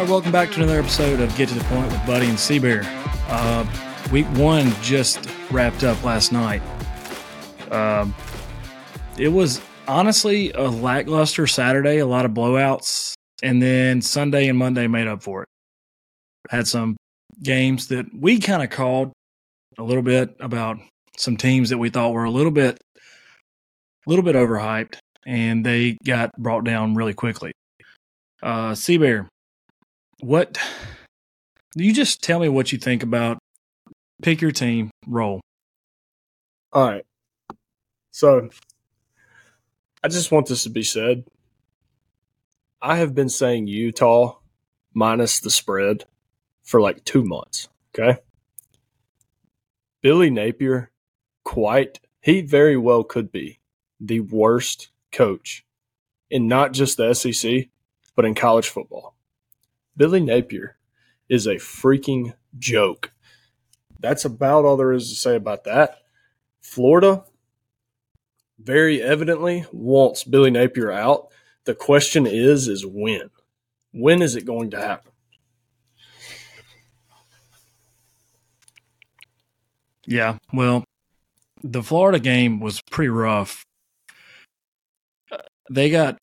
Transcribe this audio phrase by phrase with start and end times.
[0.00, 2.40] All right, welcome back to another episode of Get to the Point with Buddy and
[2.40, 2.80] C-Bear.
[3.28, 3.66] Uh,
[4.10, 6.62] week one just wrapped up last night.
[7.70, 8.14] Um,
[9.18, 14.86] it was honestly a lackluster Saturday, a lot of blowouts, and then Sunday and Monday
[14.86, 15.48] made up for it.
[16.48, 16.96] Had some
[17.42, 19.12] games that we kind of called
[19.76, 20.78] a little bit about
[21.18, 25.98] some teams that we thought were a little bit, a little bit overhyped, and they
[26.06, 27.52] got brought down really quickly.
[28.42, 29.28] Uh, C-Bear,
[30.20, 30.58] what?
[31.74, 33.38] You just tell me what you think about.
[34.22, 35.40] Pick your team, roll.
[36.72, 37.04] All right.
[38.10, 38.50] So
[40.02, 41.24] I just want this to be said.
[42.82, 44.38] I have been saying Utah
[44.94, 46.04] minus the spread
[46.62, 47.68] for like two months.
[47.94, 48.18] Okay.
[50.02, 50.90] Billy Napier,
[51.44, 53.60] quite, he very well could be
[54.00, 55.64] the worst coach
[56.30, 57.68] in not just the SEC,
[58.16, 59.14] but in college football.
[60.00, 60.78] Billy Napier
[61.28, 63.12] is a freaking joke.
[63.98, 65.98] That's about all there is to say about that.
[66.62, 67.24] Florida
[68.58, 71.26] very evidently wants Billy Napier out.
[71.64, 73.28] The question is is when.
[73.92, 75.12] When is it going to happen?
[80.06, 80.82] Yeah, well,
[81.62, 83.66] the Florida game was pretty rough.
[85.70, 86.16] They got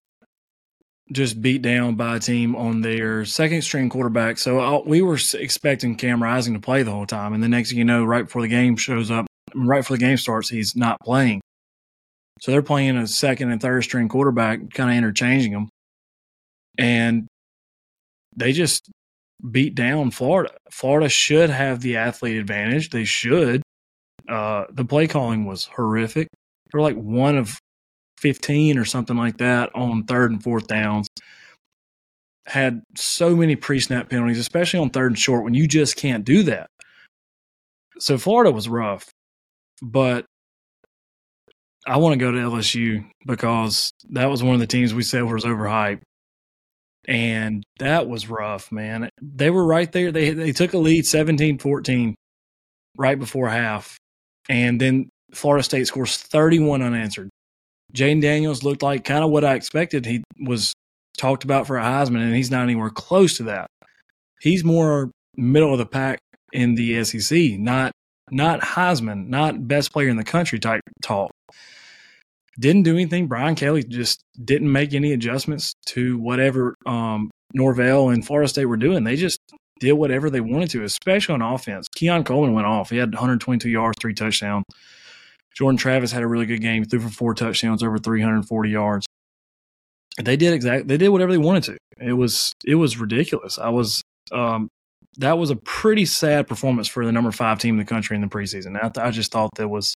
[1.12, 4.38] just beat down by a team on their second string quarterback.
[4.38, 7.70] So uh, we were expecting Cam Rising to play the whole time, and the next
[7.70, 10.76] thing you know, right before the game shows up, right before the game starts, he's
[10.76, 11.42] not playing.
[12.42, 15.70] So they're playing a second and third string quarterback, kind of interchanging them,
[16.78, 17.28] and
[18.36, 18.90] they just
[19.50, 20.54] beat down Florida.
[20.72, 22.90] Florida should have the athlete advantage.
[22.90, 23.64] They should.
[24.28, 26.28] Uh, the play calling was horrific.
[26.72, 27.58] They're like one of
[28.20, 31.08] 15 or something like that on third and fourth downs.
[32.46, 36.24] Had so many pre snap penalties, especially on third and short when you just can't
[36.24, 36.68] do that.
[38.00, 39.10] So Florida was rough,
[39.82, 40.26] but
[41.86, 45.24] I want to go to LSU because that was one of the teams we said
[45.24, 46.02] was overhyped.
[47.08, 49.10] And that was rough, man.
[49.22, 50.12] They were right there.
[50.12, 52.14] They they took a lead 17-14
[52.98, 53.98] right before half.
[54.50, 57.30] And then Florida State scores 31 unanswered.
[57.94, 60.06] Jayden Daniels looked like kind of what I expected.
[60.06, 60.74] He was
[61.18, 63.68] talked about for a Heisman, and he's not anywhere close to that.
[64.40, 66.20] He's more middle of the pack
[66.54, 67.92] in the SEC, not
[68.30, 71.32] not Heisman, not best player in the country type talk.
[72.60, 73.28] Didn't do anything.
[73.28, 78.78] Brian Kelly just didn't make any adjustments to whatever um, Norvell and Florida State were
[78.78, 79.04] doing.
[79.04, 79.40] They just
[79.80, 81.88] did whatever they wanted to, especially on offense.
[81.96, 82.90] Keon Coleman went off.
[82.90, 84.66] He had 122 yards, three touchdowns.
[85.58, 89.08] Jordan Travis had a really good game, threw for four touchdowns, over 340 yards.
[90.22, 90.86] They did exactly.
[90.88, 91.78] They did whatever they wanted to.
[92.00, 93.58] It was it was ridiculous.
[93.58, 94.68] I was um,
[95.18, 98.22] that was a pretty sad performance for the number five team in the country in
[98.22, 98.78] the preseason.
[98.80, 99.96] I, I just thought that was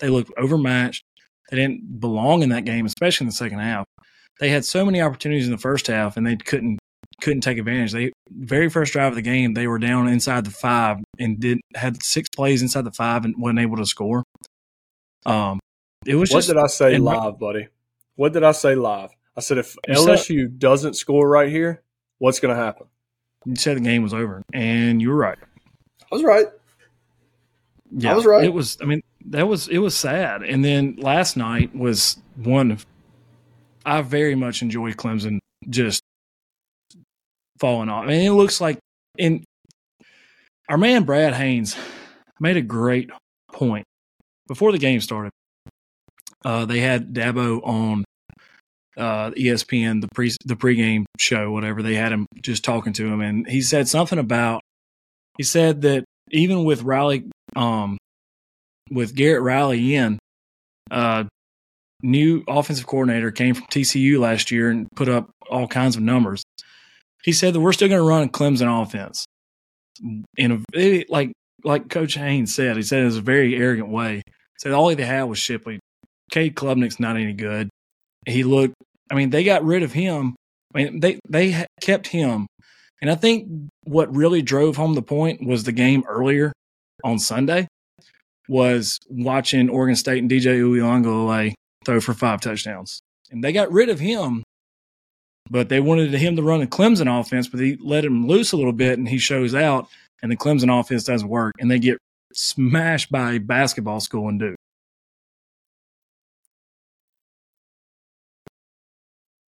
[0.00, 1.02] they looked overmatched.
[1.50, 3.84] They didn't belong in that game, especially in the second half.
[4.40, 6.78] They had so many opportunities in the first half, and they couldn't
[7.20, 7.92] couldn't take advantage.
[7.92, 11.60] They very first drive of the game, they were down inside the five and did
[11.74, 14.22] had six plays inside the five and wasn't able to score.
[15.24, 15.60] Um,
[16.04, 17.68] it was what just, did I say live, buddy?
[18.16, 19.10] What did I say live?
[19.36, 21.82] I said if LSU said, doesn't score right here,
[22.18, 22.86] what's going to happen?
[23.44, 25.38] You said the game was over, and you were right.
[26.00, 26.46] I was right.
[27.90, 28.44] Yeah, I was right.
[28.44, 28.78] It was.
[28.80, 30.42] I mean, that was it was sad.
[30.42, 32.86] And then last night was one of.
[33.84, 35.38] I very much enjoyed Clemson
[35.68, 36.02] just
[37.58, 38.04] falling off.
[38.04, 38.78] I mean, it looks like
[39.18, 39.44] in
[40.68, 41.76] our man Brad Haynes
[42.38, 43.10] made a great
[43.52, 43.84] point
[44.52, 45.32] before the game started,
[46.44, 48.04] uh, they had Dabo on
[48.98, 51.82] uh, ESPN, the pre the pregame show, whatever.
[51.82, 54.60] They had him just talking to him, and he said something about.
[55.38, 57.96] He said that even with Riley, um,
[58.90, 60.18] with Garrett Riley in,
[60.90, 61.24] uh,
[62.02, 66.42] new offensive coordinator came from TCU last year and put up all kinds of numbers.
[67.24, 69.24] He said that we're still going to run a Clemson offense
[70.36, 71.32] in a like
[71.64, 74.22] like Coach Haynes said, he said it was a very arrogant way.
[74.62, 75.80] Said all they had was Shipley.
[76.30, 77.68] Cade Klubnik's not any good.
[78.26, 78.74] He looked.
[79.10, 80.36] I mean, they got rid of him.
[80.72, 82.46] I mean, they they kept him,
[83.00, 83.48] and I think
[83.82, 86.52] what really drove home the point was the game earlier
[87.02, 87.66] on Sunday
[88.48, 91.54] was watching Oregon State and DJ Uiagalelei
[91.84, 93.00] throw for five touchdowns,
[93.32, 94.44] and they got rid of him.
[95.50, 98.56] But they wanted him to run a Clemson offense, but he let him loose a
[98.56, 99.88] little bit, and he shows out
[100.22, 101.98] and the Clemson offense doesn't work, and they get
[102.34, 104.56] smashed by basketball school in Duke.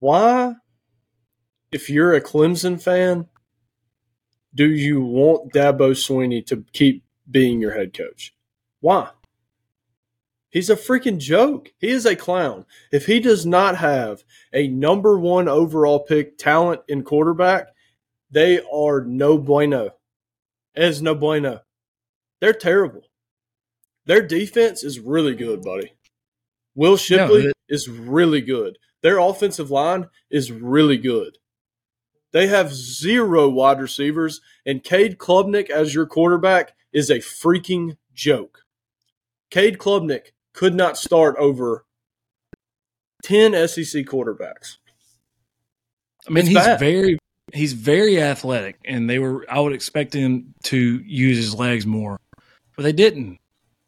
[0.00, 0.54] Why,
[1.70, 3.28] if you're a Clemson fan,
[4.54, 8.34] do you want Dabo Swinney to keep being your head coach?
[8.80, 9.10] Why?
[10.50, 11.72] He's a freaking joke.
[11.78, 12.66] He is a clown.
[12.92, 17.68] If he does not have a number one overall pick talent in quarterback,
[18.30, 19.90] they are no bueno.
[20.74, 21.60] Es no bueno.
[22.42, 23.02] They're terrible.
[24.04, 25.92] Their defense is really good, buddy.
[26.74, 28.78] Will Shipley no, is really good.
[29.00, 31.38] Their offensive line is really good.
[32.32, 38.64] They have zero wide receivers, and Cade Klubnik as your quarterback is a freaking joke.
[39.50, 41.86] Cade Klubnik could not start over
[43.22, 44.78] 10 SEC quarterbacks.
[46.26, 46.80] I mean, it's he's bad.
[46.80, 47.18] very
[47.52, 52.18] he's very athletic, and they were I would expect him to use his legs more,
[52.76, 53.38] but they didn't.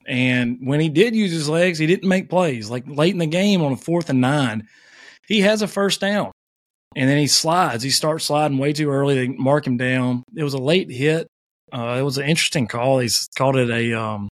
[0.06, 2.70] And when he did use his legs, he didn't make plays.
[2.70, 4.68] Like late in the game on a fourth and nine,
[5.26, 6.32] he has a first down
[6.96, 7.82] and then he slides.
[7.82, 9.14] He starts sliding way too early.
[9.14, 10.22] They mark him down.
[10.34, 11.26] It was a late hit.
[11.72, 12.98] Uh, it was an interesting call.
[13.00, 13.98] He called it a.
[13.98, 14.28] Um,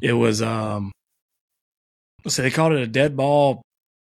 [0.00, 0.92] it was um.
[2.26, 3.62] So they called it a dead ball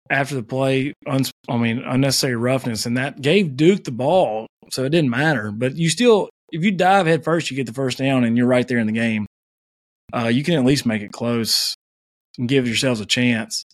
[0.09, 0.93] after the play.
[1.07, 5.51] I mean, unnecessary roughness, and that gave Duke the ball, so it didn't matter.
[5.51, 8.47] But you still, if you dive head first, you get the first down, and you're
[8.47, 9.25] right there in the game.
[10.15, 11.75] Uh, you can at least make it close
[12.37, 13.65] and give yourselves a chance.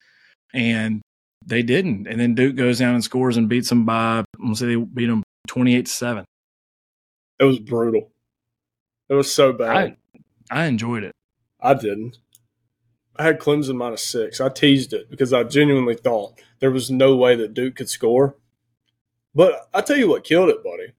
[0.54, 1.02] And
[1.46, 2.08] they didn't.
[2.08, 5.08] And then Duke goes down and scores and beats them by, I'm say they beat
[5.08, 6.26] them 28 to 7.
[7.40, 8.12] It was brutal.
[9.10, 9.76] It was so bad.
[9.76, 9.98] I,
[10.50, 11.12] I enjoyed it.
[11.60, 12.18] I didn't.
[13.18, 14.40] I had Clemson minus six.
[14.40, 18.38] I teased it because I genuinely thought there was no way that Duke could score.
[19.36, 20.94] But I tell you what killed it, buddy.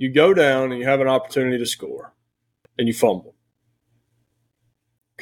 [0.00, 2.14] You go down and you have an opportunity to score
[2.76, 3.36] and you fumble.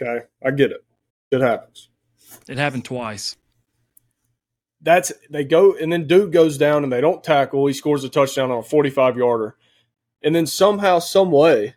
[0.01, 0.25] Okay.
[0.43, 0.85] I get it.
[1.31, 1.91] It happens.
[2.49, 3.37] It happened twice
[4.81, 7.67] that's they go and then Duke goes down and they don't tackle.
[7.67, 9.57] He scores a touchdown on a 45 yarder.
[10.23, 11.77] And then somehow, some way,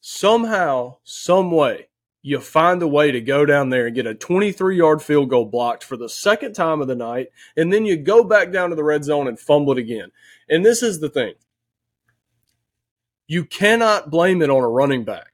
[0.00, 1.88] somehow, some way,
[2.22, 5.46] you find a way to go down there and get a 23 yard field goal
[5.46, 7.28] blocked for the second time of the night.
[7.56, 10.12] And then you go back down to the red zone and fumble it again.
[10.50, 11.34] And this is the thing
[13.28, 15.32] you cannot blame it on a running back.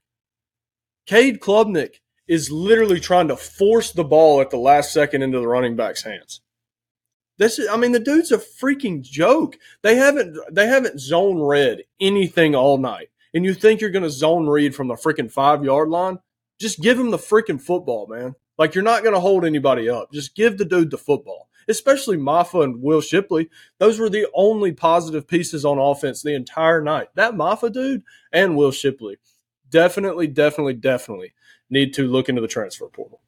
[1.07, 5.49] Cade Klubnik is literally trying to force the ball at the last second into the
[5.49, 6.43] running back's hands.
[7.39, 9.57] This is, I mean, the dude's a freaking joke.
[9.83, 13.09] They haven't, they haven't zone read anything all night.
[13.33, 16.19] And you think you're going to zone read from the freaking five yard line?
[16.61, 18.35] Just give him the freaking football, man.
[18.59, 20.13] Like you're not going to hold anybody up.
[20.13, 21.49] Just give the dude the football.
[21.69, 23.51] Especially Mafah and Will Shipley.
[23.79, 27.09] Those were the only positive pieces on offense the entire night.
[27.15, 28.03] That Mafah dude
[28.33, 29.19] and Will Shipley.
[29.71, 31.33] Definitely, definitely, definitely
[31.69, 33.21] need to look into the transfer portal.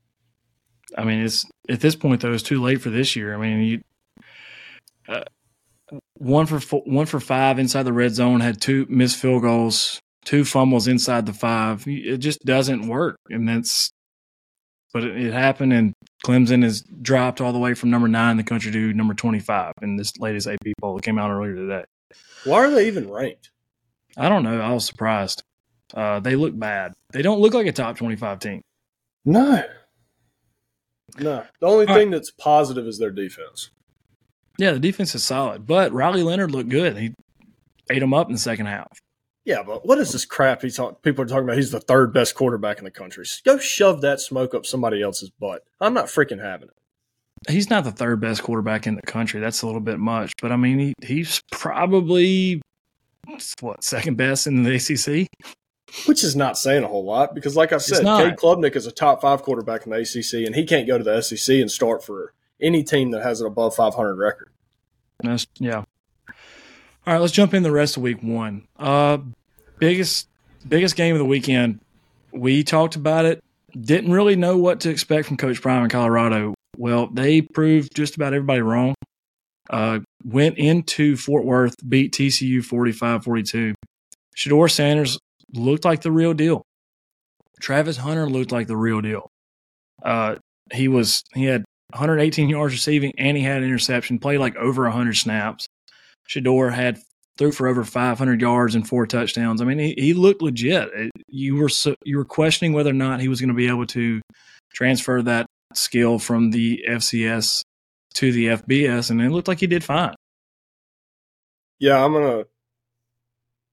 [0.96, 3.34] I mean, it's at this point though, it's too late for this year.
[3.34, 3.82] I mean, you
[5.08, 5.24] uh,
[6.14, 10.00] one for four, one for five inside the red zone had two missed field goals,
[10.24, 11.84] two fumbles inside the five.
[11.86, 13.90] It just doesn't work, and that's.
[14.92, 15.92] But it, it happened, and
[16.24, 19.72] Clemson has dropped all the way from number nine in the country to number twenty-five
[19.82, 21.84] in this latest AP poll that came out earlier today.
[22.44, 23.50] Why are they even ranked?
[24.16, 24.60] I don't know.
[24.60, 25.42] I was surprised.
[25.94, 26.92] Uh, they look bad.
[27.12, 28.62] They don't look like a top 25 team.
[29.24, 29.62] No.
[31.18, 31.44] No.
[31.60, 32.16] The only All thing right.
[32.16, 33.70] that's positive is their defense.
[34.58, 36.96] Yeah, the defense is solid, but Riley Leonard looked good.
[36.96, 37.14] He
[37.90, 38.98] ate them up in the second half.
[39.48, 41.56] Yeah, but what is this crap he's talk- people are talking about?
[41.56, 43.24] He's the third best quarterback in the country.
[43.46, 45.64] Go shove that smoke up somebody else's butt.
[45.80, 47.50] I'm not freaking having it.
[47.50, 49.40] He's not the third best quarterback in the country.
[49.40, 52.60] That's a little bit much, but I mean, he, he's probably
[53.60, 55.26] what second best in the ACC.
[56.04, 58.92] Which is not saying a whole lot because, like I said, Cade Klubnik is a
[58.92, 62.04] top five quarterback in the ACC, and he can't go to the SEC and start
[62.04, 64.50] for any team that has an above 500 record.
[65.20, 65.84] That's, yeah.
[67.06, 68.68] All right, let's jump in the rest of week one.
[68.78, 69.16] Uh,
[69.78, 70.28] biggest
[70.66, 71.80] biggest game of the weekend.
[72.32, 73.40] We talked about it.
[73.78, 76.54] Didn't really know what to expect from Coach Prime in Colorado.
[76.76, 78.94] Well, they proved just about everybody wrong.
[79.68, 83.74] Uh, went into Fort Worth, beat TCU 45 42.
[84.36, 85.18] Shedeur Sanders
[85.52, 86.62] looked like the real deal.
[87.60, 89.28] Travis Hunter looked like the real deal.
[90.02, 90.36] Uh,
[90.72, 94.18] he was he had 118 yards receiving and he had an interception.
[94.18, 95.66] Played like over 100 snaps.
[96.28, 96.98] Shedeur had
[97.38, 99.62] threw for over 500 yards and four touchdowns.
[99.62, 100.90] I mean, he, he looked legit.
[100.94, 103.68] Uh, you were so, you were questioning whether or not he was going to be
[103.68, 104.20] able to
[104.72, 107.62] transfer that skill from the FCS
[108.14, 110.14] to the FBS, and it looked like he did fine.
[111.78, 112.44] Yeah, I'm gonna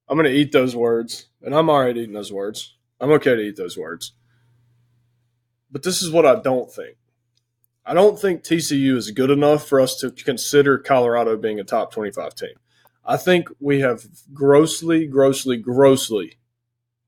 [0.07, 2.75] I'm to eat those words, and I'm already eating those words.
[2.99, 4.13] I'm okay to eat those words.
[5.71, 6.97] But this is what I don't think.
[7.85, 11.91] I don't think TCU is good enough for us to consider Colorado being a top
[11.91, 12.55] 25 team.
[13.05, 16.37] I think we have grossly, grossly, grossly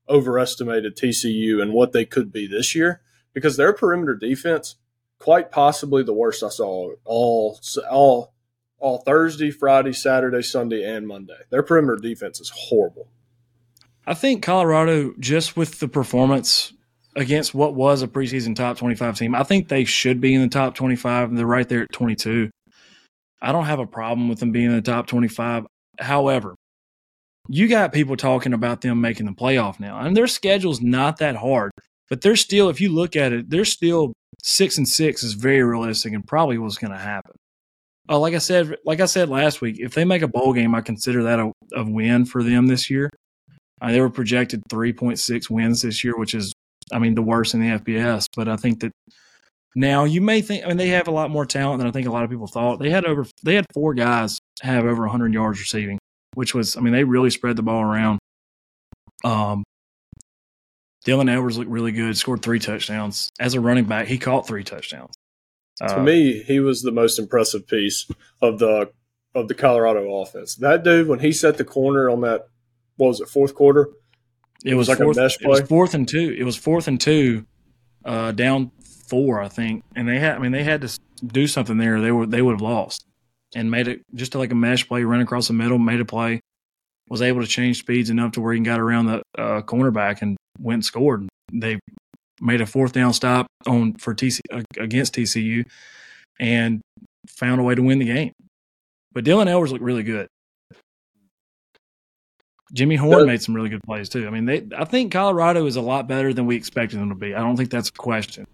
[0.08, 3.02] overestimated TCU and what they could be this year
[3.34, 4.76] because their perimeter defense,
[5.18, 8.32] quite possibly the worst I saw all all
[8.78, 11.38] all Thursday, Friday, Saturday, Sunday, and Monday.
[11.50, 13.08] Their perimeter defense is horrible.
[14.06, 16.72] I think Colorado, just with the performance
[17.16, 20.48] against what was a preseason top 25 team, I think they should be in the
[20.48, 21.34] top 25.
[21.34, 22.50] They're right there at 22.
[23.42, 25.66] I don't have a problem with them being in the top 25.
[25.98, 26.54] However,
[27.48, 31.36] you got people talking about them making the playoff now, and their schedule's not that
[31.36, 31.72] hard,
[32.08, 34.12] but they're still, if you look at it, they're still
[34.42, 37.32] six and six is very realistic and probably what's going to happen.
[38.08, 40.74] Uh, like I said, like I said last week, if they make a bowl game,
[40.74, 43.10] I consider that a, a win for them this year.
[43.80, 46.52] Uh, they were projected 3.6 wins this year, which is,
[46.92, 48.26] I mean, the worst in the FBS.
[48.34, 48.92] But I think that
[49.78, 52.06] now you may think, I mean, they have a lot more talent than I think
[52.06, 52.78] a lot of people thought.
[52.78, 55.98] They had over, they had four guys have over 100 yards receiving,
[56.34, 58.18] which was, I mean, they really spread the ball around.
[59.24, 59.64] Um,
[61.06, 63.30] Dylan Edwards looked really good, scored three touchdowns.
[63.38, 65.14] As a running back, he caught three touchdowns.
[65.78, 68.10] To uh, me, he was the most impressive piece
[68.42, 68.90] of the
[69.34, 70.56] of the Colorado offense.
[70.56, 72.48] That dude, when he set the corner on that,
[72.96, 73.90] what was it, fourth quarter?
[74.64, 75.46] It was, like fourth, a mesh play.
[75.46, 76.34] It was fourth and two.
[76.36, 77.46] It was fourth and two,
[78.04, 78.72] uh, down
[79.08, 79.82] four, I think.
[79.94, 82.00] And they had, I mean, they had to do something there.
[82.00, 83.04] They were they would have lost,
[83.54, 86.40] and made it just like a mesh play, run across the middle, made a play,
[87.08, 90.36] was able to change speeds enough to where he got around the uh, cornerback and
[90.60, 91.28] went and scored.
[91.52, 91.78] They
[92.40, 94.40] made a fourth down stop on for TC
[94.78, 95.64] against TCU
[96.38, 96.80] and
[97.26, 98.32] found a way to win the game.
[99.12, 100.28] But Dylan Edwards looked really good.
[102.72, 104.26] Jimmy Horn made some really good plays too.
[104.26, 107.14] I mean, they I think Colorado is a lot better than we expected them to
[107.14, 107.34] be.
[107.34, 108.46] I don't think that's a question.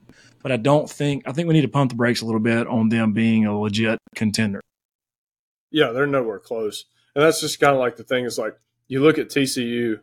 [0.45, 2.69] But I don't think I think we need to pump the brakes a little bit
[2.69, 4.61] on them being a legit contender.
[5.73, 6.85] Yeah, they're nowhere close.
[7.17, 9.99] And that's just kind of like the thing is like you look at TCU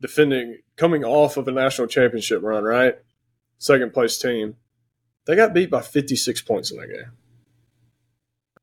[0.00, 2.96] defending coming off of a national championship run, right?
[3.62, 4.56] second place team,
[5.24, 7.12] they got beat by 56 points in that game.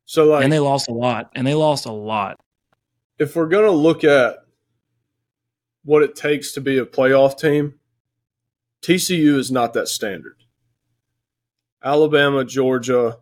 [0.05, 2.39] So like, and they lost a lot, and they lost a lot.
[3.17, 4.37] If we're gonna look at
[5.83, 7.75] what it takes to be a playoff team,
[8.81, 10.35] TCU is not that standard.
[11.83, 13.17] Alabama, Georgia,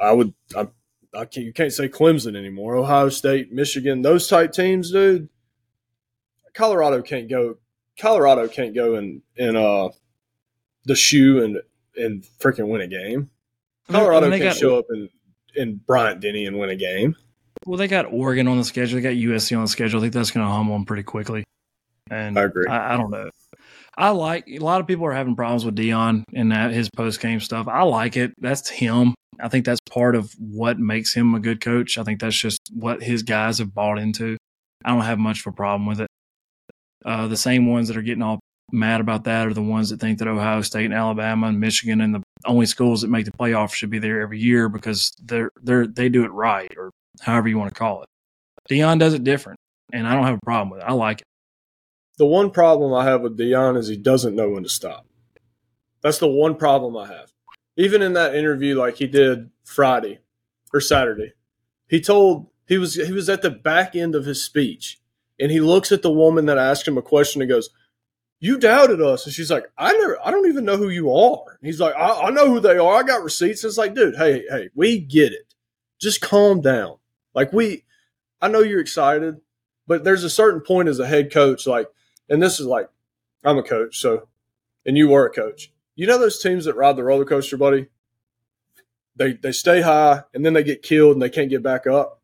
[0.00, 0.68] I would, I,
[1.14, 2.76] I can't, you can't say Clemson anymore.
[2.76, 5.28] Ohio State, Michigan, those type teams, dude.
[6.54, 7.56] Colorado can't go.
[7.98, 9.88] Colorado can't go in in uh
[10.84, 11.60] the shoe and
[11.96, 13.30] and freaking win a game.
[13.88, 15.08] Colorado can got, show up in
[15.56, 17.16] in Bryant Denny and win a game.
[17.66, 18.96] Well, they got Oregon on the schedule.
[18.96, 20.00] They got USC on the schedule.
[20.00, 21.44] I think that's going to humble them pretty quickly.
[22.10, 22.66] And I agree.
[22.68, 23.30] I, I, don't know.
[23.96, 27.20] I like a lot of people are having problems with Deion and that his post
[27.20, 27.68] game stuff.
[27.68, 28.32] I like it.
[28.38, 29.14] That's him.
[29.40, 31.98] I think that's part of what makes him a good coach.
[31.98, 34.36] I think that's just what his guys have bought into.
[34.84, 36.08] I don't have much of a problem with it.
[37.04, 38.40] Uh, the same ones that are getting all
[38.72, 42.00] mad about that are the ones that think that Ohio State and Alabama and Michigan
[42.00, 45.50] and the only schools that make the playoff should be there every year because they're
[45.62, 48.08] they're they do it right or however you want to call it.
[48.70, 49.58] Deion does it different,
[49.92, 50.84] and I don't have a problem with it.
[50.84, 51.26] I like it.
[52.16, 55.06] The one problem I have with Deion is he doesn't know when to stop.
[56.00, 57.32] That's the one problem I have.
[57.76, 60.20] Even in that interview, like he did Friday
[60.72, 61.32] or Saturday,
[61.88, 65.00] he told he was he was at the back end of his speech,
[65.40, 67.70] and he looks at the woman that asked him a question and goes,
[68.44, 69.24] you doubted us.
[69.24, 71.58] And she's like, I never, I don't even know who you are.
[71.58, 72.96] And he's like, I, I know who they are.
[72.96, 73.64] I got receipts.
[73.64, 75.54] It's like, dude, hey, hey, we get it.
[75.98, 76.96] Just calm down.
[77.34, 77.84] Like we,
[78.42, 79.40] I know you're excited,
[79.86, 81.88] but there's a certain point as a head coach, like,
[82.28, 82.88] and this is like,
[83.44, 84.28] I'm a coach, so,
[84.86, 85.70] and you were a coach.
[85.96, 87.88] You know those teams that ride the roller coaster, buddy?
[89.16, 92.20] They they stay high and then they get killed and they can't get back up.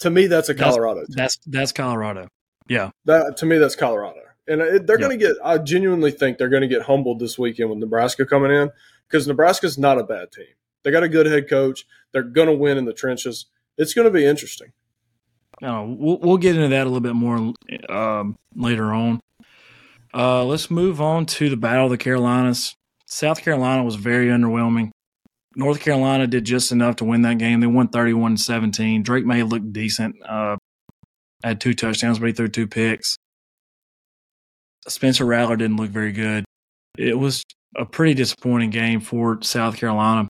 [0.00, 1.02] To me, that's a Colorado.
[1.02, 2.28] That's that's, that's Colorado.
[2.68, 2.90] Yeah.
[3.04, 4.20] That to me, that's Colorado
[4.50, 5.36] and it, they're going to get.
[5.44, 8.70] I genuinely think they're going to get humbled this weekend with Nebraska coming in
[9.08, 10.46] because Nebraska's not a bad team.
[10.82, 11.86] They got a good head coach.
[12.12, 13.46] They're going to win in the trenches.
[13.78, 14.72] It's going to be interesting.
[15.60, 17.52] No, we'll, we'll get into that a little bit more
[17.88, 19.20] um, later on.
[20.12, 22.74] Uh, let's move on to the Battle of the Carolinas.
[23.06, 24.90] South Carolina was very underwhelming.
[25.56, 27.60] North Carolina did just enough to win that game.
[27.60, 29.02] They won 31 17.
[29.02, 30.16] Drake Maye looked decent.
[30.26, 30.56] Uh,
[31.42, 33.16] had two touchdowns, but he threw two picks.
[34.88, 36.44] Spencer Rattler didn't look very good.
[36.96, 37.42] It was
[37.76, 40.28] a pretty disappointing game for South Carolina.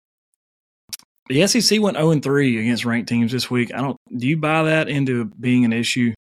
[1.31, 3.73] The SEC went 0 3 against ranked teams this week.
[3.73, 3.97] I don't.
[4.15, 6.13] Do you buy that into being an issue?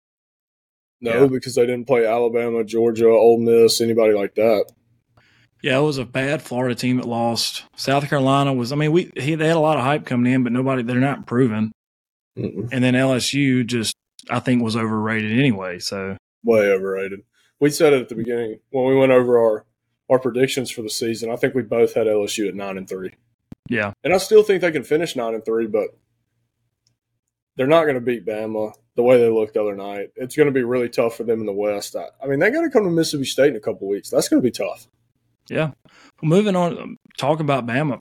[1.01, 1.27] No, yeah.
[1.27, 4.67] because they didn't play Alabama, Georgia, Ole Miss, anybody like that.
[5.63, 7.65] Yeah, it was a bad Florida team that lost.
[7.77, 8.71] South Carolina was.
[8.71, 10.83] I mean, we he, they had a lot of hype coming in, but nobody.
[10.83, 11.73] They're not proven.
[12.39, 12.69] Mm-mm.
[12.71, 13.97] and then LSU just
[14.31, 15.79] I think was overrated anyway.
[15.79, 17.21] So way overrated.
[17.61, 19.65] We said it at the beginning when we went over our
[20.11, 21.31] our predictions for the season.
[21.31, 23.13] I think we both had LSU at nine and three,
[23.69, 25.89] yeah, and I still think they can finish nine and three, but
[27.57, 30.11] they're not going to beat Bama the way they looked the other night.
[30.17, 31.97] It's going to be really tough for them in the West.
[31.97, 34.11] I, I mean, they got to come to Mississippi State in a couple weeks.
[34.11, 34.87] That's going to be tough.
[35.49, 35.71] yeah.
[36.21, 38.01] Well, moving on, um, talk about Bama.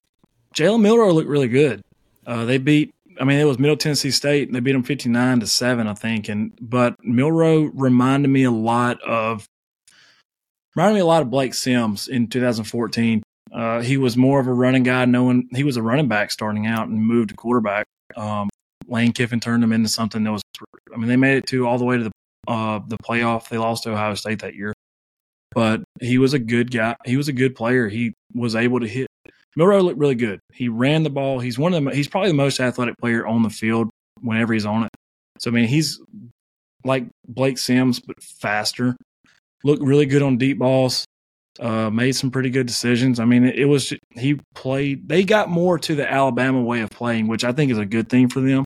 [0.55, 1.81] Jalen Milroe looked really good.
[2.25, 2.93] Uh, they beat.
[3.19, 4.47] I mean, it was Middle Tennessee State.
[4.47, 6.29] and They beat them fifty nine to seven, I think.
[6.29, 9.47] And but Milroe reminded me a lot of
[10.75, 13.23] reminded me a lot of Blake Sims in 2014.
[13.51, 16.67] Uh, he was more of a running guy, knowing he was a running back starting
[16.67, 17.85] out and moved to quarterback.
[18.15, 18.49] Um,
[18.87, 20.41] Lane Kiffin turned him into something that was.
[20.93, 22.11] I mean, they made it to all the way to the
[22.47, 23.49] uh, the playoff.
[23.49, 24.73] They lost to Ohio State that year,
[25.53, 26.95] but he was a good guy.
[27.05, 27.87] He was a good player.
[27.87, 29.07] He was able to hit.
[29.55, 30.39] Milroe looked really good.
[30.53, 31.39] He ran the ball.
[31.39, 31.91] He's one of the.
[31.91, 33.89] He's probably the most athletic player on the field
[34.21, 34.89] whenever he's on it.
[35.39, 35.99] So I mean, he's
[36.83, 38.95] like Blake Sims, but faster.
[39.63, 41.05] Looked really good on deep balls.
[41.59, 43.19] Uh, made some pretty good decisions.
[43.19, 45.09] I mean, it, it was he played.
[45.09, 48.09] They got more to the Alabama way of playing, which I think is a good
[48.09, 48.63] thing for them.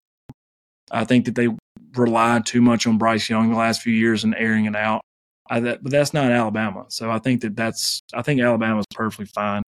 [0.92, 1.48] I think that they
[1.96, 5.02] relied too much on Bryce Young the last few years and airing it out.
[5.50, 6.86] I, that, but that's not Alabama.
[6.90, 8.02] So I think that that's.
[8.14, 9.64] I think Alabama's perfectly fine.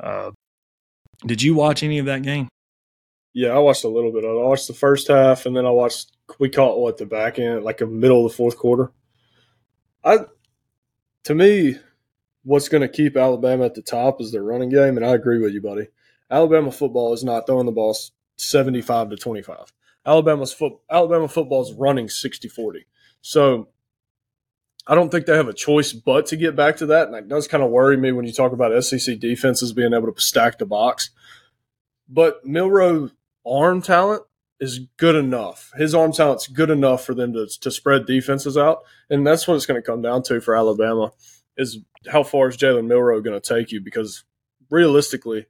[0.00, 0.30] Uh,
[1.26, 2.48] did you watch any of that game?
[3.32, 4.24] Yeah, I watched a little bit.
[4.24, 6.12] I watched the first half, and then I watched.
[6.38, 8.92] We caught what the back end, like a middle of the fourth quarter.
[10.04, 10.18] I,
[11.24, 11.76] to me,
[12.44, 15.40] what's going to keep Alabama at the top is their running game, and I agree
[15.40, 15.88] with you, buddy.
[16.30, 17.96] Alabama football is not throwing the ball
[18.36, 19.72] seventy-five to twenty-five.
[20.08, 22.84] Alabama's foot Alabama football is running 60-40.
[23.20, 23.68] So
[24.86, 27.06] I don't think they have a choice but to get back to that.
[27.06, 30.10] And that does kind of worry me when you talk about SEC defenses being able
[30.10, 31.10] to stack the box.
[32.08, 33.10] But Milroe
[33.46, 34.22] arm talent
[34.60, 35.72] is good enough.
[35.76, 38.78] His arm talent's good enough for them to, to spread defenses out.
[39.10, 41.12] And that's what it's going to come down to for Alabama
[41.58, 43.80] is how far is Jalen Milroe going to take you?
[43.80, 44.24] Because
[44.70, 45.46] realistically,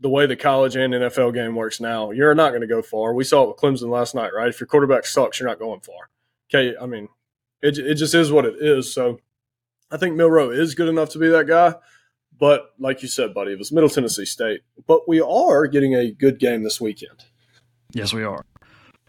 [0.00, 3.14] the way the college and NFL game works now, you're not going to go far.
[3.14, 4.48] We saw it with Clemson last night, right?
[4.48, 6.10] If your quarterback sucks, you're not going far.
[6.52, 7.08] Okay, I mean,
[7.62, 8.92] it, it just is what it is.
[8.92, 9.18] So
[9.90, 11.74] I think Milroe is good enough to be that guy.
[12.38, 14.62] But like you said, buddy, it was Middle Tennessee State.
[14.86, 17.24] But we are getting a good game this weekend.
[17.92, 18.44] Yes, we are.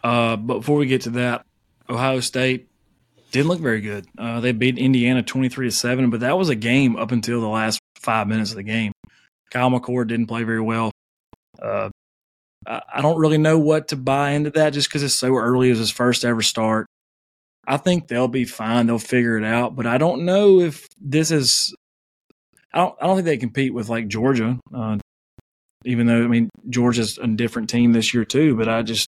[0.04, 1.44] Uh, but before we get to that,
[1.90, 2.68] Ohio State
[3.30, 4.06] didn't look very good.
[4.16, 7.48] Uh, they beat Indiana 23 to 7, but that was a game up until the
[7.48, 8.92] last five minutes of the game.
[9.50, 10.90] Kyle McCord didn't play very well.
[11.60, 11.90] Uh,
[12.66, 15.68] I, don't really know what to buy into that just because it's so early.
[15.68, 16.86] It was his first ever start.
[17.66, 18.86] I think they'll be fine.
[18.86, 19.76] They'll figure it out.
[19.76, 21.74] But I don't know if this is.
[22.72, 22.96] I don't.
[23.00, 24.58] I don't think they compete with like Georgia.
[24.74, 24.98] Uh,
[25.84, 28.56] even though I mean Georgia's a different team this year too.
[28.56, 29.08] But I just.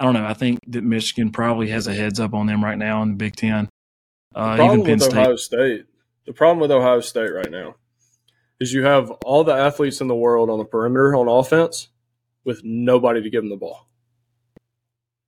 [0.00, 0.24] I don't know.
[0.24, 3.16] I think that Michigan probably has a heads up on them right now in the
[3.16, 3.68] Big Ten.
[4.34, 5.18] Uh, the problem even Penn with State.
[5.18, 5.86] Ohio State,
[6.24, 7.76] the problem with Ohio State right now
[8.58, 11.88] is you have all the athletes in the world on the perimeter on offense
[12.44, 13.88] with nobody to give them the ball.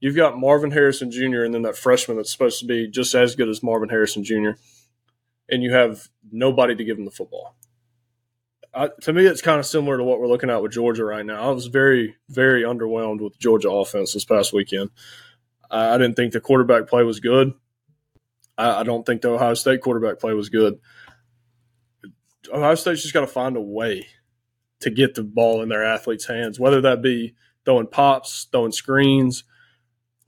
[0.01, 1.43] You've got Marvin Harrison Jr.
[1.43, 4.53] and then that freshman that's supposed to be just as good as Marvin Harrison Jr.
[5.49, 7.57] And you have nobody to give him the football.
[8.75, 11.27] I, to me, it's kind of similar to what we're looking at with Georgia right
[11.27, 11.51] now.
[11.51, 14.91] I was very, very underwhelmed with Georgia offense this past weekend.
[15.71, 17.53] I, I didn't think the quarterback play was good.
[18.57, 20.79] I, I don't think the Ohio State quarterback play was good.
[22.53, 24.07] Ohio State's just got to find a way
[24.81, 29.45] to get the ball in their athletes' hands, whether that be throwing pops, throwing screens,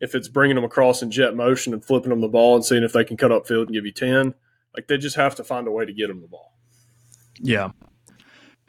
[0.01, 2.85] if it's bringing them across in jet motion and flipping them the ball and seeing
[2.85, 4.35] if they can cut up field and give you 10.
[4.77, 6.53] Like they just have to find a way to get them the ball.
[7.41, 7.71] Yeah.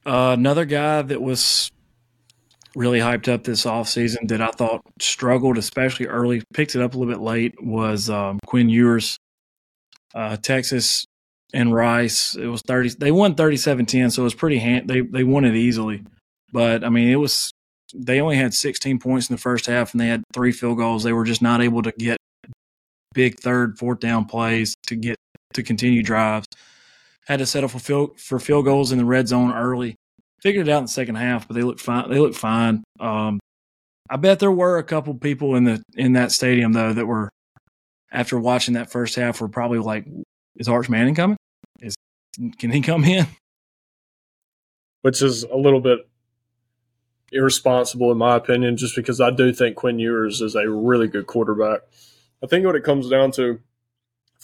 [0.05, 1.71] Uh, another guy that was
[2.75, 6.97] really hyped up this offseason that I thought struggled, especially early, picked it up a
[6.97, 9.17] little bit late, was um, Quinn Ewers.
[10.13, 11.05] Uh, Texas
[11.53, 12.95] and Rice, it was 30.
[12.99, 14.87] They won 37 10, so it was pretty hand.
[14.87, 16.03] They, they won it easily.
[16.53, 17.51] But, I mean, it was,
[17.93, 21.03] they only had 16 points in the first half and they had three field goals.
[21.03, 22.17] They were just not able to get
[23.13, 25.17] big third, fourth down plays to get
[25.53, 26.47] to continue drives.
[27.25, 29.95] Had to settle for field, for field goals in the red zone early.
[30.41, 32.09] Figured it out in the second half, but they looked fine.
[32.09, 32.83] They looked fine.
[32.99, 33.39] Um,
[34.09, 37.29] I bet there were a couple people in the in that stadium though that were
[38.11, 40.05] after watching that first half were probably like,
[40.55, 41.37] "Is Arch Manning coming?
[41.81, 41.95] Is
[42.59, 43.25] can he come in?"
[45.01, 46.07] Which is a little bit
[47.31, 51.25] irresponsible in my opinion, just because I do think Quinn Ewers is a really good
[51.25, 51.81] quarterback.
[52.43, 53.59] I think what it comes down to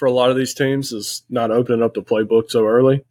[0.01, 3.05] for a lot of these teams is not opening up the playbook so early.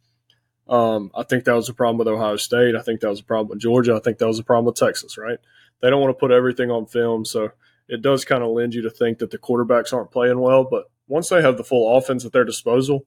[0.67, 2.75] Um, I think that was a problem with Ohio State.
[2.75, 3.95] I think that was a problem with Georgia.
[3.95, 5.39] I think that was a problem with Texas, right?
[5.81, 7.23] They don't want to put everything on film.
[7.23, 7.51] So
[7.87, 10.65] it does kind of lend you to think that the quarterbacks aren't playing well.
[10.65, 13.05] But once they have the full offense at their disposal,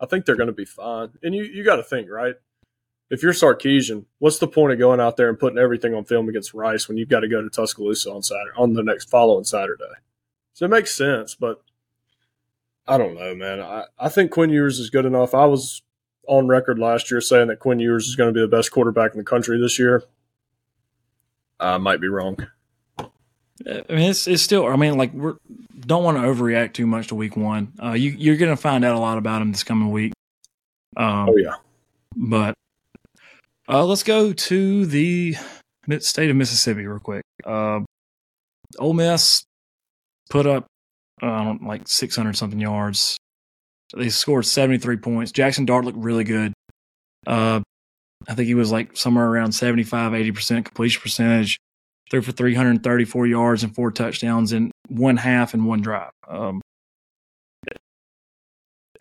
[0.00, 1.10] I think they're going to be fine.
[1.22, 2.34] And you, you got to think, right?
[3.10, 6.28] If you're Sarkisian, what's the point of going out there and putting everything on film
[6.28, 9.44] against Rice when you've got to go to Tuscaloosa on Saturday on the next following
[9.44, 9.84] Saturday?
[10.52, 11.62] So it makes sense, but
[12.90, 13.60] I don't know, man.
[13.60, 15.32] I, I think Quinn Ewers is good enough.
[15.32, 15.80] I was
[16.26, 19.12] on record last year saying that Quinn Ewers is going to be the best quarterback
[19.12, 20.02] in the country this year.
[21.60, 22.48] I might be wrong.
[23.06, 24.66] I mean, it's, it's still.
[24.66, 25.32] I mean, like we
[25.86, 27.72] don't want to overreact too much to week one.
[27.80, 30.12] Uh, you you're going to find out a lot about him this coming week.
[30.96, 31.54] Um, oh yeah,
[32.16, 32.54] but
[33.68, 35.36] uh, let's go to the
[36.00, 37.22] state of Mississippi real quick.
[37.44, 37.80] Uh,
[38.80, 39.44] Ole Miss
[40.28, 40.66] put up
[41.22, 43.16] uh, like 600 something yards.
[43.96, 45.32] They scored 73 points.
[45.32, 46.52] Jaxson Dart looked really good.
[47.26, 47.60] Uh,
[48.28, 51.58] I think he was like somewhere around 75, 80% completion percentage
[52.10, 56.10] threw for 334 yards and four touchdowns in one half and one drive.
[56.28, 56.60] Um,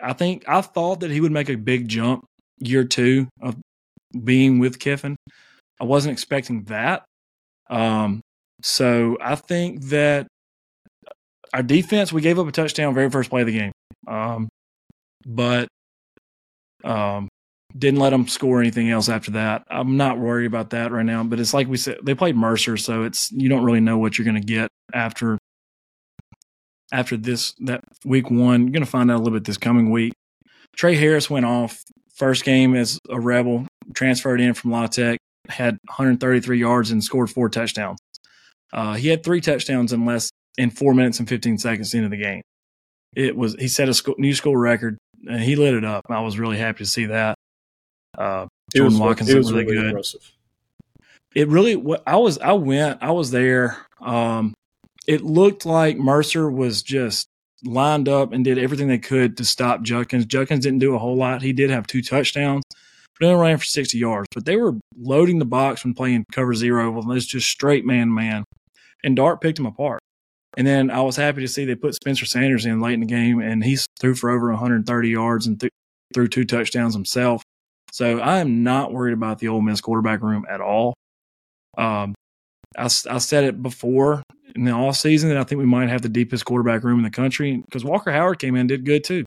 [0.02, 2.24] I think I thought that he would make a big jump
[2.60, 3.56] year two of
[4.24, 5.16] being with Kiffin.
[5.80, 7.04] I wasn't expecting that.
[7.70, 8.22] Um,
[8.62, 10.28] so I think that
[11.54, 13.72] our defense, we gave up a touchdown very first play of the game.
[14.08, 14.50] Um,
[15.26, 15.68] but
[16.84, 17.28] um,
[17.78, 19.64] didn't let them score anything else after that.
[19.70, 22.78] I'm not worried about that right now, but it's like we said, they played Mercer,
[22.78, 25.38] so it's you don't really know what you're going to get after
[26.92, 28.64] after this that week one.
[28.64, 30.14] You're going to find out a little bit this coming week.
[30.76, 31.84] Tre Harris went off
[32.16, 37.30] first game as a Rebel, transferred in from La Tech, had 133 yards and scored
[37.30, 38.00] four touchdowns.
[38.74, 42.18] Uh, he had three touchdowns in less in four minutes and 15 seconds into the
[42.18, 42.42] game.
[43.16, 46.06] It was he set a school, new school record and he lit it up.
[46.10, 47.36] I was really happy to see that.
[48.18, 49.86] Uh, Jordan Watkins was really, really good.
[49.88, 50.32] Impressive.
[51.34, 53.78] It really, I was, I went, I was there.
[54.02, 54.54] Um,
[55.08, 57.28] it looked like Mercer was just
[57.64, 60.26] lined up and did everything they could to stop Judkins.
[60.26, 61.42] Judkins didn't do a whole lot.
[61.42, 62.64] He did have two touchdowns,
[63.20, 64.28] but only ran for 60 yards.
[64.34, 66.92] But they were loading the box when playing cover zero.
[66.92, 68.44] Well, it's just straight man man.
[69.04, 70.02] And Dart picked him apart.
[70.58, 73.06] And then I was happy to see they put Spencer Sanders in late in the
[73.06, 75.72] game, and he threw for over 130 yards and th-
[76.14, 77.44] threw two touchdowns himself.
[77.92, 80.94] So I am not worried about the Ole Miss quarterback room at all.
[81.78, 82.16] Um,
[82.78, 84.24] I, I said it before
[84.56, 87.04] in the off season that I think we might have the deepest quarterback room in
[87.04, 89.26] the country because Walker Howard came in and did good too,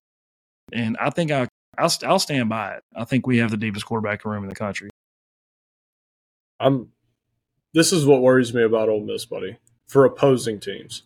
[0.72, 2.82] and I think I I'll, I'll stand by it.
[2.94, 4.90] I think we have the deepest quarterback room in the country.
[6.60, 6.90] I'm.
[7.74, 9.56] This is what worries me about Ole Miss, buddy.
[9.88, 11.02] For opposing teams,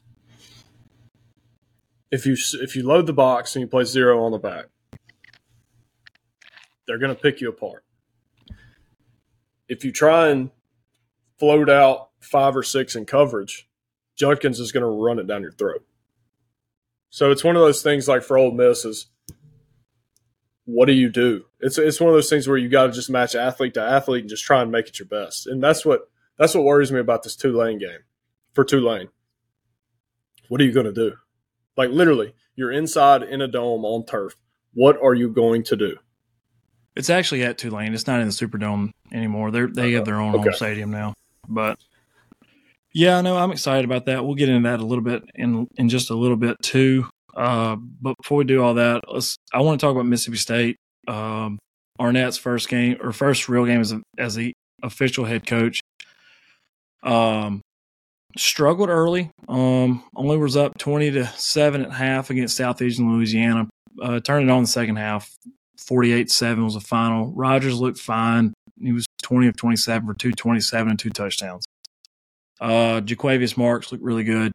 [2.11, 4.67] if you if you load the box and you play zero on the back,
[6.87, 7.85] they're going to pick you apart.
[9.69, 10.51] If you try and
[11.39, 13.69] float out five or six in coverage,
[14.17, 15.85] Judkins is going to run it down your throat.
[17.11, 19.07] So it's one of those things like for Ole Miss is
[20.65, 21.45] what do you do?
[21.61, 24.23] It's it's one of those things where you got to just match athlete to athlete
[24.23, 25.47] and just try and make it your best.
[25.47, 28.01] And that's what that's what worries me about this Tulane game
[28.53, 29.09] for Tulane.
[30.49, 31.17] What are you going to do?
[31.77, 34.35] Like literally, you're inside in a dome on turf.
[34.75, 35.97] What are you going to do?
[36.95, 37.93] It's actually at Tulane.
[37.93, 39.51] It's not in the Superdome anymore.
[39.51, 40.45] They they have their own okay.
[40.45, 41.15] home stadium now.
[41.49, 41.79] But
[42.93, 44.25] yeah, no, I'm excited about that.
[44.25, 47.07] We'll get into that a little bit in in just a little bit too.
[47.37, 49.37] Uh, but before we do all that, let's.
[49.53, 50.77] I want to talk about Mississippi State.
[51.07, 51.59] Um,
[51.99, 55.81] Arnett's first game or first real game as a, as the official head coach.
[57.03, 57.61] Um,
[58.39, 59.31] struggled early.
[59.49, 63.69] Um, only was up twenty to seven at half against Southeastern Louisiana.
[64.01, 65.31] Uh, turned it on the second half.
[65.79, 67.33] 48 7 was the final.
[67.33, 68.55] Rogers looked fine.
[68.81, 71.65] He was 20 of 27 for 227 and two touchdowns.
[72.61, 74.53] Uh, Jo'quavious Marks looked really good.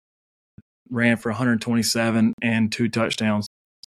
[0.89, 3.47] Ran for 127 and two touchdowns.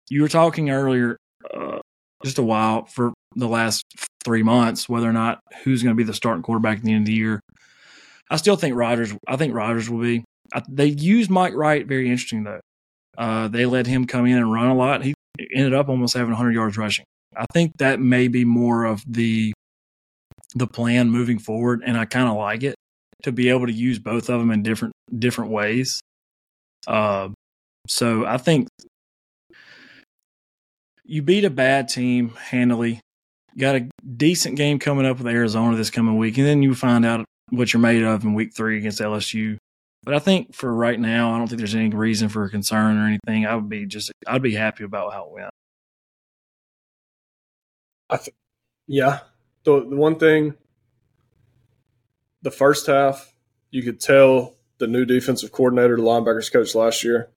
[0.09, 1.17] You were talking earlier,
[1.53, 1.79] uh,
[2.25, 3.85] just a while for the last
[4.25, 7.03] three months, whether or not who's going to be the starting quarterback at the end
[7.03, 7.41] of the year.
[8.31, 9.15] I still think Rogers.
[9.27, 10.25] I think Rogers will be.
[10.53, 12.61] I, they used Mike Wright very interesting though.
[13.17, 15.03] Uh, they let him come in and run a lot.
[15.03, 15.15] He
[15.55, 17.05] ended up almost having 100 yards rushing.
[17.37, 19.53] I think that may be more of the
[20.55, 22.75] the plan moving forward, and I kind of like it
[23.23, 26.01] to be able to use both of them in different different ways.
[26.87, 27.31] Uh,
[27.89, 28.69] so I think
[31.05, 33.01] you beat a bad team handily.
[33.57, 37.07] Got a decent game coming up with Arizona this coming week, and then you find
[37.07, 39.57] out what you're made of in week three against LSU.
[40.03, 43.07] But I think for right now, I don't think there's any reason for concern or
[43.07, 43.47] anything.
[43.47, 45.51] I would be just, I'd be happy about how it went.
[48.09, 48.37] I th-
[48.87, 49.21] Yeah.
[49.65, 50.55] The, the one thing,
[52.43, 53.35] the first half,
[53.71, 57.31] you could tell the new defensive coordinator, the linebackers coach last year,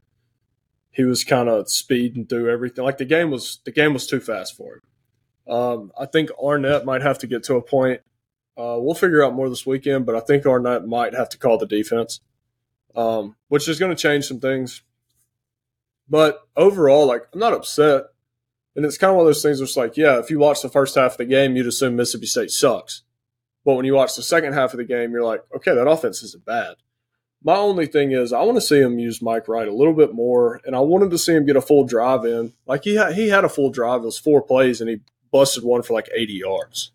[0.92, 2.84] he was kind of speeding through everything.
[2.84, 4.82] Like the game was, the game was too fast for him.
[5.52, 8.02] Um, I think Arnett might have to get to a point.
[8.60, 11.58] Uh, we'll figure out more this weekend, but I think Arnett might have to call
[11.58, 12.20] the defense,
[12.94, 14.82] um, which is going to change some things.
[16.10, 18.08] But overall, like I'm not upset.
[18.76, 20.62] And it's kind of one of those things where it's like, yeah, if you watch
[20.62, 23.04] the first half of the game, you'd assume Mississippi State sucks.
[23.64, 26.22] But when you watch the second half of the game, you're like, okay, that offense
[26.24, 26.76] isn't bad.
[27.44, 30.14] My only thing is, I want to see him use Mike Wright a little bit
[30.14, 32.54] more, and I wanted to see him get a full drive in.
[32.66, 34.02] Like he he had a full drive.
[34.02, 35.00] It was four plays, and he
[35.32, 36.92] busted one for like 80 yards.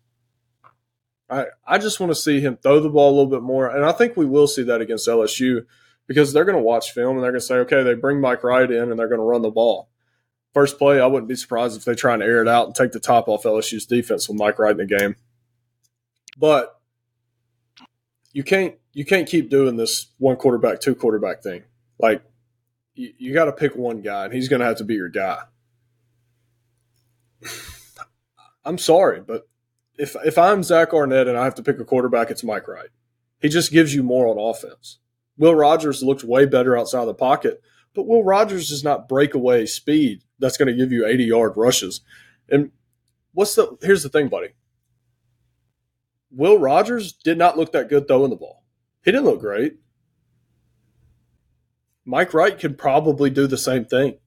[1.29, 3.85] I I just want to see him throw the ball a little bit more, and
[3.85, 5.65] I think we will see that against LSU
[6.07, 8.43] because they're going to watch film and they're going to say, okay, they bring Mike
[8.43, 9.89] Wright in and they're going to run the ball.
[10.53, 12.91] First play, I wouldn't be surprised if they try and air it out and take
[12.91, 15.15] the top off LSU's defense with Mike Wright in the game.
[16.37, 16.79] But
[18.31, 21.63] you can't you can't keep doing this one quarterback, two quarterback thing.
[21.99, 22.23] Like
[22.93, 25.09] you, you got to pick one guy, and he's going to have to be your
[25.09, 25.39] guy.
[28.65, 29.47] I'm sorry, but
[29.97, 32.89] if if I'm Zach Arnett and I have to pick a quarterback, it's Mike Wright.
[33.41, 34.99] He just gives you more on offense.
[35.37, 37.61] Will Rogers looked way better outside of the pocket,
[37.93, 42.01] but Will Rogers is not breakaway speed that's going to give you 80 yard rushes.
[42.49, 42.71] And
[43.33, 44.49] what's the here's the thing, buddy.
[46.31, 48.63] Will Rogers did not look that good throwing the ball.
[49.03, 49.77] He didn't look great.
[52.03, 54.17] Mike Wright can probably do the same thing.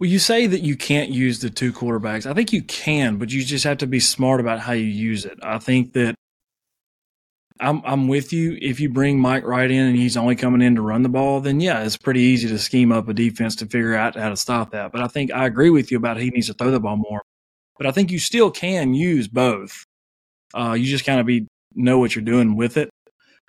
[0.00, 2.24] Well, you say that you can't use the two quarterbacks.
[2.24, 5.26] I think you can, but you just have to be smart about how you use
[5.26, 5.38] it.
[5.42, 6.14] I think that
[7.60, 8.56] I'm I'm with you.
[8.62, 11.42] If you bring Mike Wright in and he's only coming in to run the ball,
[11.42, 14.38] then yeah, it's pretty easy to scheme up a defense to figure out how to
[14.38, 14.90] stop that.
[14.90, 17.20] But I think I agree with you about he needs to throw the ball more.
[17.76, 19.84] But I think you still can use both.
[20.54, 22.88] Uh, you just kind of be know what you're doing with it.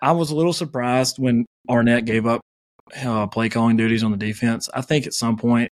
[0.02, 2.42] I was a little surprised when Arnett gave up
[3.02, 4.70] uh, play calling duties on the defense.
[4.74, 5.72] I think at some point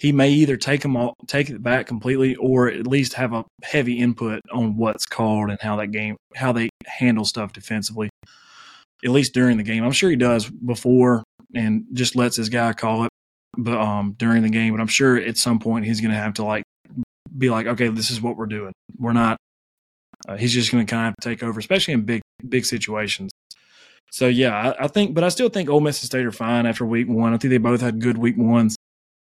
[0.00, 3.44] he may either take them all, take it back completely, or at least have a
[3.62, 8.10] heavy input on what's called and how that game, how they handle stuff defensively.
[9.04, 11.22] At least during the game, I'm sure he does before
[11.54, 13.10] and just lets his guy call it,
[13.56, 14.74] but um during the game.
[14.74, 16.64] But I'm sure at some point he's going to have to like
[17.36, 18.72] be like, okay, this is what we're doing.
[18.98, 19.36] We're not.
[20.26, 23.30] Uh, he's just going to kind of take over, especially in big big situations.
[24.10, 26.66] So yeah, I, I, think, but I still think Ole Miss and State are fine
[26.66, 27.34] after week one.
[27.34, 28.76] I think they both had good week ones.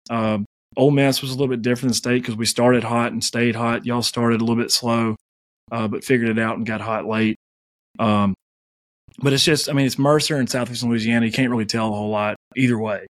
[0.09, 0.45] Um,
[0.77, 3.55] Ole Miss was a little bit different than State because we started hot and stayed
[3.55, 3.85] hot.
[3.85, 5.15] Y'all started a little bit slow,
[5.71, 7.35] uh, but figured it out and got hot late.
[7.99, 8.33] Um,
[9.19, 11.25] but it's just, I mean, it's Mercer and Southeastern Louisiana.
[11.25, 13.05] You can't really tell a whole lot either way.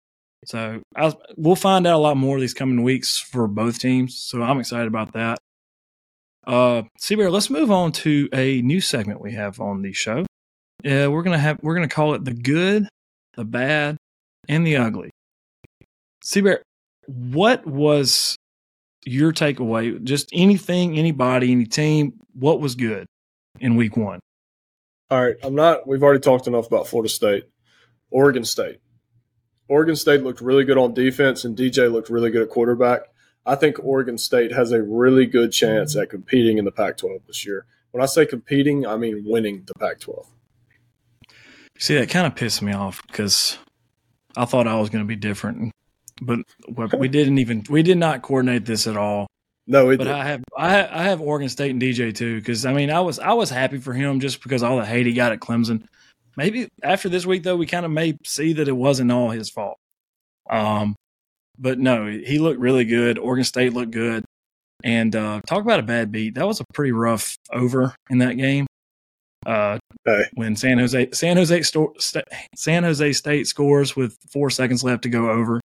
[0.46, 4.18] So I, we'll find out a lot more these coming weeks for both teams.
[4.18, 5.38] So I'm excited about that.
[6.48, 10.26] Uh, C-Bear, let's move on to a new segment we have on the show.
[10.86, 12.88] Uh, we're gonna have we're gonna call it the good,
[13.36, 13.98] the bad,
[14.48, 15.12] and the ugly.
[16.24, 16.64] C-Bear,
[17.10, 18.38] what was
[19.06, 20.02] your takeaway?
[20.04, 23.08] Just anything, anybody, any team, what was good
[23.60, 24.20] in week one?
[25.10, 25.36] All right.
[25.42, 27.46] I'm not, we've already talked enough about Florida State.
[28.12, 28.80] Oregon State.
[29.68, 33.02] Oregon State looked really good on defense, and DJ looked really good at quarterback.
[33.46, 37.22] I think Oregon State has a really good chance at competing in the Pac 12
[37.28, 37.66] this year.
[37.92, 40.28] When I say competing, I mean winning the Pac 12.
[41.78, 43.58] See, that kind of pissed me off because
[44.36, 45.72] I thought I was going to be different
[46.22, 49.28] but we didn't even we did not coordinate this at all.
[49.68, 50.08] No, but did.
[50.08, 53.20] I have I I have Oregon State and DJ too because I mean I was
[53.20, 55.84] I was happy for him just because all the hate he got at Clemson.
[56.36, 59.50] Maybe after this week though, we kind of may see that it wasn't all his
[59.50, 59.78] fault.
[60.50, 60.96] Um,
[61.58, 63.20] but no, he looked really good.
[63.20, 64.24] Oregon State looked good,
[64.84, 66.36] and uh, talk about a bad beat.
[66.36, 68.66] That was a pretty rough over in that game.
[69.46, 70.24] Uh, hey.
[70.34, 71.94] when San Jose San Jose Sto-
[72.56, 75.62] San Jose State scores with four seconds left to go over,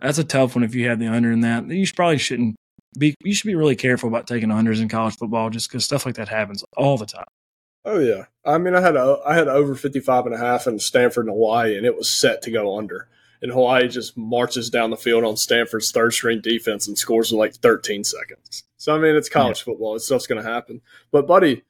[0.00, 1.68] that's a tough one if you have the under in that.
[1.68, 2.56] You should, probably shouldn't
[2.98, 3.14] be.
[3.22, 6.16] You should be really careful about taking unders in college football, just because stuff like
[6.16, 7.26] that happens all the time.
[7.84, 10.78] Oh yeah, I mean, I had a I had over 55 and a half in
[10.78, 13.08] Stanford and Hawaii, and it was set to go under.
[13.42, 17.38] And Hawaii just marches down the field on Stanford's third string defense and scores in
[17.38, 18.64] like 13 seconds.
[18.76, 19.64] So I mean, it's college yeah.
[19.64, 20.82] football; it's stuff's going to happen.
[21.10, 21.62] But buddy,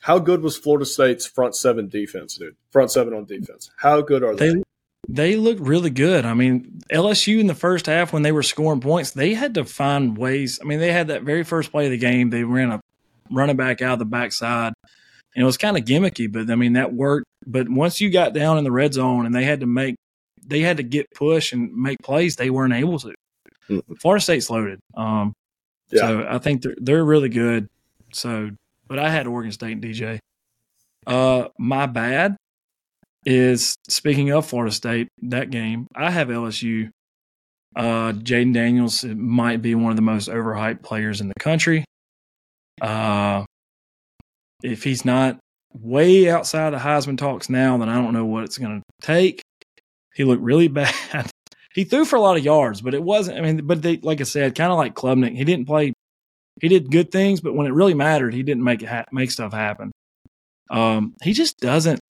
[0.00, 2.56] how good was Florida State's front seven defense, dude?
[2.70, 3.70] Front seven on defense.
[3.78, 4.54] How good are they?
[4.54, 4.62] They,
[5.12, 6.24] they looked really good.
[6.24, 9.64] I mean, LSU in the first half when they were scoring points, they had to
[9.64, 10.60] find ways.
[10.62, 12.30] I mean, they had that very first play of the game.
[12.30, 12.80] They ran a
[13.30, 14.72] running back out of the backside,
[15.34, 17.26] and it was kind of gimmicky, but I mean that worked.
[17.44, 19.96] But once you got down in the red zone and they had to make,
[20.46, 23.14] they had to get push and make plays, they weren't able to.
[23.68, 23.94] Mm-hmm.
[23.94, 24.78] Florida State's loaded.
[24.96, 25.32] Um,
[25.90, 26.00] Yeah.
[26.00, 27.68] So I think they're they're really good.
[28.12, 28.50] So,
[28.86, 30.18] but I had Oregon State and DJ.
[31.06, 32.36] Uh, my bad
[33.24, 35.86] is speaking of Florida State that game.
[35.94, 36.90] I have LSU.
[37.76, 41.84] Uh, Jayden Daniels might be one of the most overhyped players in the country.
[42.80, 43.44] Uh,
[44.62, 45.38] if he's not
[45.72, 49.42] way outside the Heisman talks now, then I don't know what it's going to take.
[50.14, 51.30] He looked really bad.
[51.74, 53.38] he threw for a lot of yards, but it wasn't.
[53.38, 55.92] I mean, but they, like I said, kind of like Klubnik, he didn't play.
[56.60, 59.30] He did good things, but when it really mattered, he didn't make it ha- make
[59.30, 59.92] stuff happen.
[60.70, 62.00] Um, he just doesn't.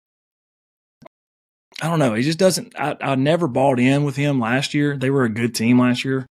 [1.83, 2.14] I don't know.
[2.14, 2.79] He just doesn't.
[2.79, 4.97] I, I never bought in with him last year.
[4.97, 6.27] They were a good team last year.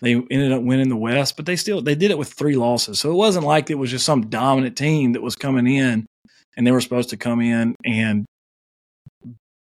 [0.00, 2.98] They ended up winning the West, but they still they did it with three losses.
[2.98, 6.06] So it wasn't like it was just some dominant team that was coming in
[6.56, 8.26] and they were supposed to come in and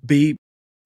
[0.05, 0.37] beat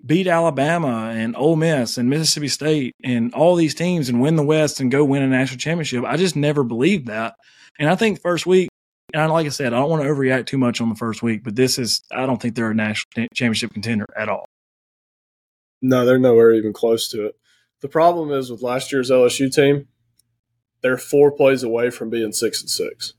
[0.04, 4.44] beat Alabama and Ole Miss and Mississippi State and all these teams and win the
[4.44, 6.04] West and go win a national championship.
[6.04, 7.34] I just never believed that.
[7.78, 8.68] And I think first week,
[9.16, 11.42] and like I said, I don't want to overreact too much on the first week,
[11.42, 14.46] but this is I don't think they're a national championship contender at all.
[15.80, 17.36] No, they're nowhere even close to it.
[17.80, 19.88] The problem is with last year's LSU team,
[20.82, 23.14] they're four plays away from being six and 6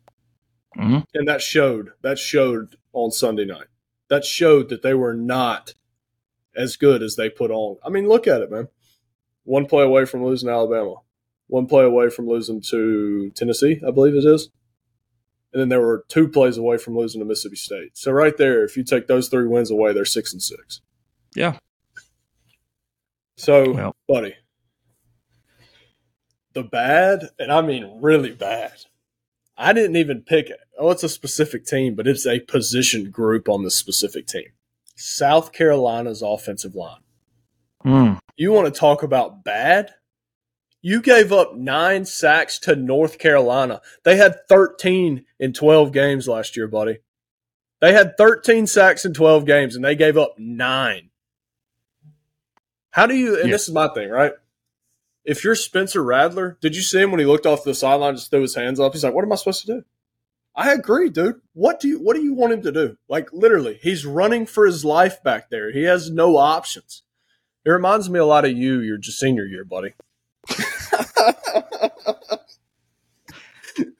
[0.78, 1.00] mm-hmm.
[1.14, 1.92] and that showed.
[2.02, 3.68] That showed on Sunday night.
[4.10, 5.74] That showed that they were not
[6.56, 7.78] as good as they put on.
[7.86, 8.68] I mean, look at it, man.
[9.44, 10.96] One play away from losing Alabama,
[11.48, 14.50] one play away from losing to Tennessee, I believe it is.
[15.54, 17.98] And then there were two plays away from losing to Mississippi State.
[17.98, 20.82] So right there, if you take those three wins away, they're six and six.
[21.36, 21.58] Yeah.
[23.38, 23.96] So, well.
[24.08, 24.36] buddy,
[26.54, 28.74] the bad, and I mean really bad.
[29.58, 30.60] I didn't even pick it.
[30.78, 34.50] Oh, it's a specific team, but it's a position group on the specific team.
[34.96, 37.02] South Carolina's offensive line.
[37.86, 38.20] Mm.
[38.36, 39.94] You want to talk about bad?
[40.88, 43.82] You gave up nine sacks to North Carolina.
[44.06, 47.00] They had 13 in 12 games last year, buddy.
[47.82, 51.10] They had 13 sacks in 12 games and they gave up nine.
[52.92, 53.52] How do you, and yeah.
[53.52, 54.32] this is my thing, right?
[55.26, 58.32] If you're Spencer Rattler, did you see him when he looked off the sideline, just
[58.32, 58.94] threw his hands up?
[58.94, 59.84] He's like, what am I supposed to do?
[60.56, 61.42] I agree, dude.
[61.52, 62.98] What do you what do you want him to do?
[63.10, 65.70] Like literally, he's running for his life back there.
[65.70, 67.04] He has no options.
[67.66, 69.94] It reminds me a lot of you, your senior year, buddy.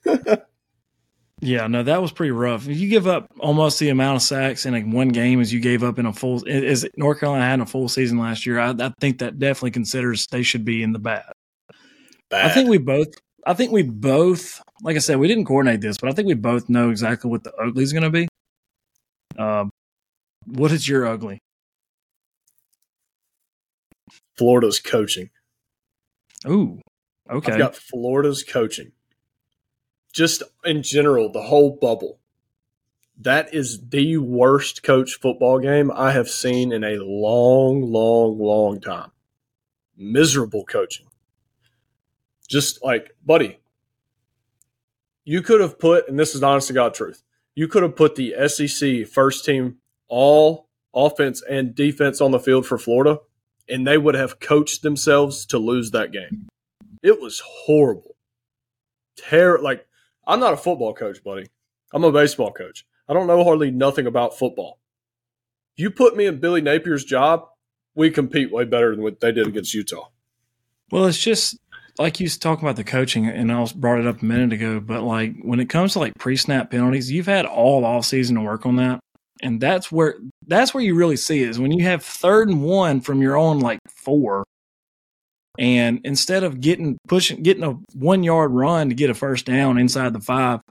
[1.42, 2.66] yeah, no, that was pretty rough.
[2.66, 5.84] You give up almost the amount of sacks in like one game as you gave
[5.84, 6.48] up in a full.
[6.48, 10.28] As North Carolina had a full season last year, I, I think that definitely considers
[10.28, 11.24] they should be in the bad.
[12.30, 12.46] bad.
[12.46, 13.14] I think we both
[13.48, 16.34] I think we both, like I said, we didn't coordinate this, but I think we
[16.34, 18.28] both know exactly what the ugly is going to be.
[19.40, 19.70] Um,
[20.46, 21.40] what is your ugly?
[24.38, 25.30] Florida's coaching.
[26.46, 26.82] Ooh,
[27.30, 27.54] okay.
[27.54, 28.92] I've got Florida's coaching.
[30.14, 32.20] Just in general, the whole bubble.
[33.20, 38.80] That is the worst coach football game I have seen in a long, long, long
[38.80, 39.12] time.
[39.96, 41.08] Miserable coaching.
[42.48, 43.60] Just like, buddy,
[45.26, 47.24] you could have put, and this is honest to God truth,
[47.56, 52.66] you could have put the SEC first team all offense and defense on the field
[52.66, 53.20] for Florida,
[53.68, 56.48] and they would have coached themselves to lose that game.
[57.04, 58.16] It was horrible.
[59.18, 59.86] Terror like
[60.26, 61.48] I'm not a football coach, buddy.
[61.94, 62.86] I'm a baseball coach.
[63.08, 64.80] I don't know hardly nothing about football.
[65.76, 67.48] You put me in Billy Napier's job,
[67.96, 70.10] we compete way better than what they did against Utah.
[70.92, 71.58] Well, it's just
[71.98, 75.04] like you talking about the coaching, and I brought it up a minute ago, but
[75.04, 78.66] like when it comes to like pre-snap penalties, you've had all off season to work
[78.66, 79.00] on that,
[79.42, 82.62] and that's where that's where you really see it is when you have third and
[82.62, 84.44] one from your own like four,
[85.58, 89.78] and instead of getting pushing getting a one yard run to get a first down
[89.78, 90.62] inside the five,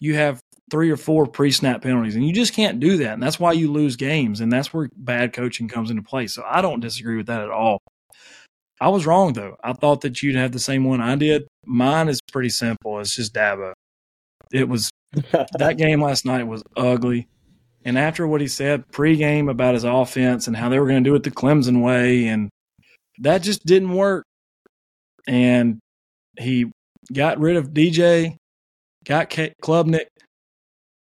[0.00, 3.40] you have three or four pre-snap penalties, and you just can't do that, and that's
[3.40, 6.26] why you lose games, and that's where bad coaching comes into play.
[6.26, 7.80] So I don't disagree with that at all.
[8.80, 9.56] I was wrong though.
[9.62, 11.46] I thought that you'd have the same one I did.
[11.66, 12.98] Mine is pretty simple.
[13.00, 13.72] It's just Dabo.
[14.52, 17.28] It was that game last night was ugly.
[17.84, 21.08] And after what he said pregame about his offense and how they were going to
[21.08, 22.48] do it the Clemson way, and
[23.20, 24.24] that just didn't work.
[25.26, 25.78] And
[26.38, 26.70] he
[27.12, 28.36] got rid of DJ,
[29.04, 30.06] got K- Klubnik.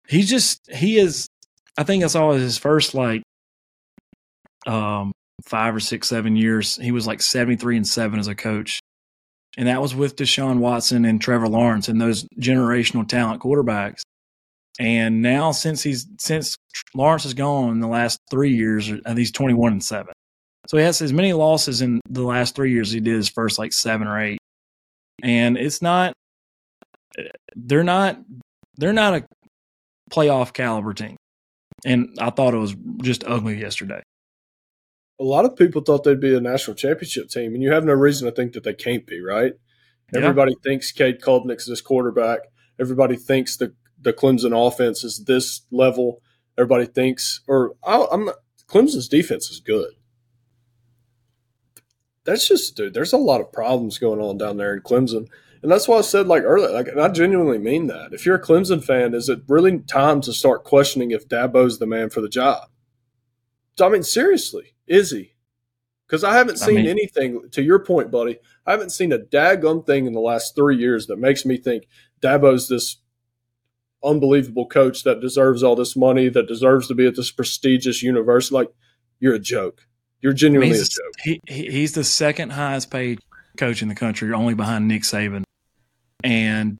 [0.08, 1.28] He just he is.
[1.78, 3.22] I think that's always his first like
[4.66, 5.12] um
[5.44, 8.80] five or six, seven years, he was like 73 and seven as a coach.
[9.56, 14.02] And that was with Deshaun Watson and Trevor Lawrence and those generational talent quarterbacks.
[14.78, 16.56] And now since he's since
[16.94, 20.14] Lawrence is gone in the last three years, he's 21 and seven.
[20.70, 23.28] So he has as many losses in the last three years as he did his
[23.28, 24.38] first like seven or eight.
[25.20, 26.12] And it's not
[27.56, 28.20] they're not
[28.76, 29.26] they're not a
[30.12, 31.16] playoff caliber team.
[31.84, 34.00] And I thought it was just ugly yesterday.
[35.18, 37.92] A lot of people thought they'd be a national championship team, and you have no
[37.92, 39.54] reason to think that they can't be, right?
[40.12, 40.20] Yeah.
[40.20, 42.42] Everybody thinks Cade Klubnik's this quarterback.
[42.78, 46.22] Everybody thinks the the Clemson offense is this level.
[46.56, 48.36] Everybody thinks, or I, am not,
[48.68, 49.94] Clemson's defense is good.
[52.24, 52.94] That's just, dude.
[52.94, 55.26] There's a lot of problems going on down there in Clemson,
[55.62, 56.70] and that's why I said like earlier.
[56.70, 58.12] Like, I genuinely mean that.
[58.12, 61.86] If you're a Clemson fan, is it really time to start questioning if Dabo's the
[61.86, 62.68] man for the job?
[63.80, 65.34] I mean, seriously, is he?
[66.06, 67.48] Because I haven't seen I mean, anything.
[67.52, 71.06] To your point, buddy, I haven't seen a daggum thing in the last three years
[71.06, 71.86] that makes me think
[72.20, 72.96] Dabo's this
[74.02, 78.54] unbelievable coach that deserves all this money, that deserves to be at this prestigious university.
[78.54, 78.72] Like,
[79.20, 79.86] you're a joke.
[80.22, 81.14] You're genuinely he's, a joke.
[81.22, 83.20] He, he's the second highest paid
[83.56, 85.44] coach in the country, only behind Nick Saban.
[86.22, 86.78] And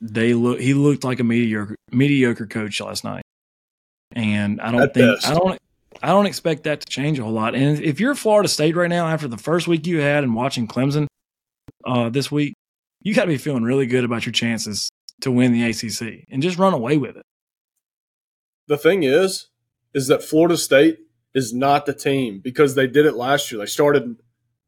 [0.00, 0.60] they look.
[0.60, 3.22] He looked like a mediocre mediocre coach last night.
[4.14, 5.26] And I don't At think best.
[5.26, 5.58] I don't
[6.02, 7.54] I don't expect that to change a whole lot.
[7.54, 10.66] And if you're Florida State right now, after the first week you had and watching
[10.66, 11.06] Clemson
[11.86, 12.54] uh, this week,
[13.02, 14.90] you got to be feeling really good about your chances
[15.20, 17.22] to win the ACC and just run away with it.
[18.66, 19.48] The thing is,
[19.94, 20.98] is that Florida State
[21.34, 23.60] is not the team because they did it last year.
[23.60, 24.16] They started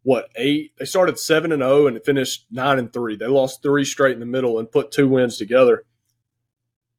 [0.02, 0.72] what eight?
[0.78, 3.16] They started seven and zero oh and finished nine and three.
[3.16, 5.84] They lost three straight in the middle and put two wins together.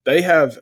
[0.05, 0.59] They have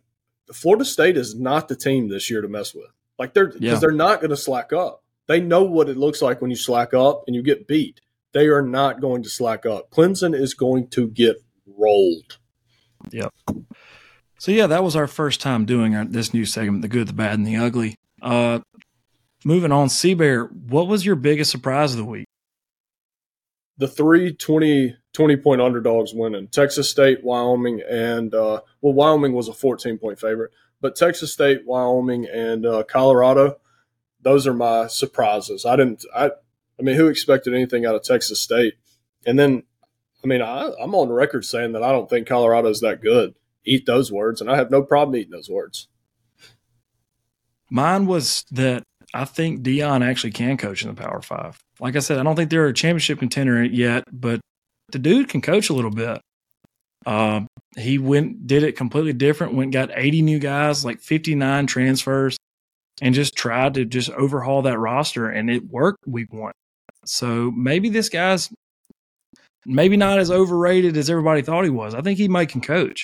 [0.51, 2.91] Florida State is not the team this year to mess with.
[3.17, 3.75] Like they're because yeah.
[3.75, 5.03] they're not going to slack up.
[5.27, 8.01] They know what it looks like when you slack up and you get beat.
[8.33, 9.89] They are not going to slack up.
[9.89, 12.39] Clemson is going to get rolled.
[13.11, 13.33] Yep.
[14.37, 17.13] So yeah, that was our first time doing our, this new segment, the good, the
[17.13, 17.95] bad, and the ugly.
[18.21, 18.59] Uh,
[19.45, 22.25] moving on, Bear, what was your biggest surprise of the week?
[23.77, 29.47] The three 20, 20 point underdogs winning Texas State, Wyoming, and uh, well, Wyoming was
[29.47, 33.57] a 14 point favorite, but Texas State, Wyoming, and uh, Colorado,
[34.21, 35.65] those are my surprises.
[35.65, 36.31] I didn't, I,
[36.79, 38.75] I mean, who expected anything out of Texas State?
[39.25, 39.63] And then
[40.23, 43.35] I mean, I, I'm on record saying that I don't think Colorado's that good.
[43.65, 45.87] Eat those words, and I have no problem eating those words.
[47.69, 48.83] Mine was that
[49.13, 51.59] I think Deion actually can coach in the Power Five.
[51.79, 54.39] Like I said, I don't think they're a championship contender yet, but
[54.91, 56.19] the dude can coach a little bit.
[57.05, 57.41] Uh,
[57.77, 59.53] he went did it completely different.
[59.53, 62.37] Went got 80 new guys, like 59 transfers,
[63.01, 66.53] and just tried to just overhaul that roster, and it worked week one.
[67.05, 68.49] So maybe this guy's
[69.65, 71.93] maybe not as overrated as everybody thought he was.
[71.93, 73.03] I think he might can coach.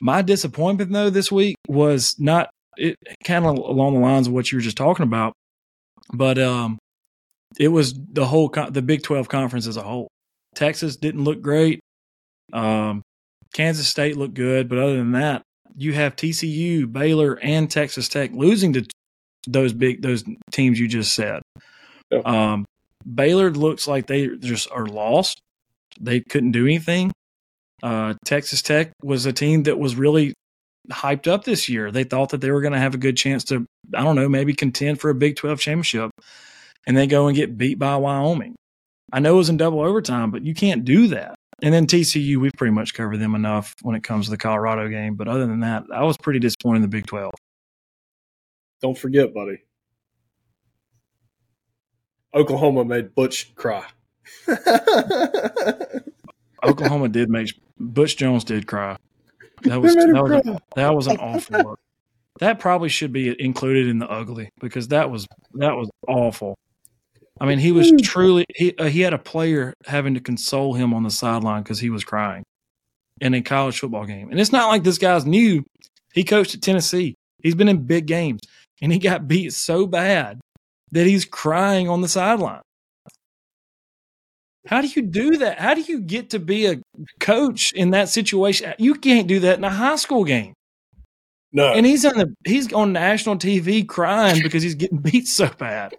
[0.00, 4.50] My disappointment though this week was not it kind of along the lines of what
[4.50, 5.32] you were just talking about,
[6.12, 6.78] but um,
[7.58, 10.08] it was the whole the Big Twelve conference as a whole.
[10.54, 11.80] Texas didn't look great.
[12.52, 13.02] Um,
[13.52, 15.42] Kansas State looked good, but other than that,
[15.76, 18.86] you have TCU, Baylor, and Texas Tech losing to
[19.46, 21.42] those big those teams you just said.
[22.24, 22.64] Um,
[23.14, 25.40] Baylor looks like they just are lost.
[26.00, 27.12] They couldn't do anything.
[27.82, 30.34] Uh, Texas Tech was a team that was really
[30.90, 31.90] hyped up this year.
[31.90, 34.28] They thought that they were going to have a good chance to, I don't know,
[34.28, 36.10] maybe contend for a Big 12 championship.
[36.86, 38.54] And they go and get beat by Wyoming.
[39.12, 41.34] I know it was in double overtime, but you can't do that.
[41.62, 44.88] And then TCU, we've pretty much covered them enough when it comes to the Colorado
[44.88, 45.16] game.
[45.16, 47.32] But other than that, I was pretty disappointed in the Big 12.
[48.80, 49.58] Don't forget, buddy,
[52.34, 53.84] Oklahoma made Butch cry.
[56.64, 58.96] Oklahoma did make Butch Jones did cry.
[59.62, 61.80] That was that was, that was an awful look.
[62.40, 66.56] That probably should be included in the ugly because that was that was awful.
[67.40, 70.92] I mean, he was truly he uh, he had a player having to console him
[70.92, 72.44] on the sideline because he was crying
[73.20, 74.30] in a college football game.
[74.30, 75.64] And it's not like this guy's new.
[76.12, 77.14] He coached at Tennessee.
[77.42, 78.40] He's been in big games,
[78.82, 80.40] and he got beat so bad
[80.92, 82.62] that he's crying on the sideline.
[84.66, 85.58] How do you do that?
[85.58, 86.80] How do you get to be a
[87.20, 88.74] coach in that situation?
[88.78, 90.54] You can't do that in a high school game.
[91.52, 91.72] No.
[91.72, 95.94] And he's on the he's on national TV crying because he's getting beat so bad.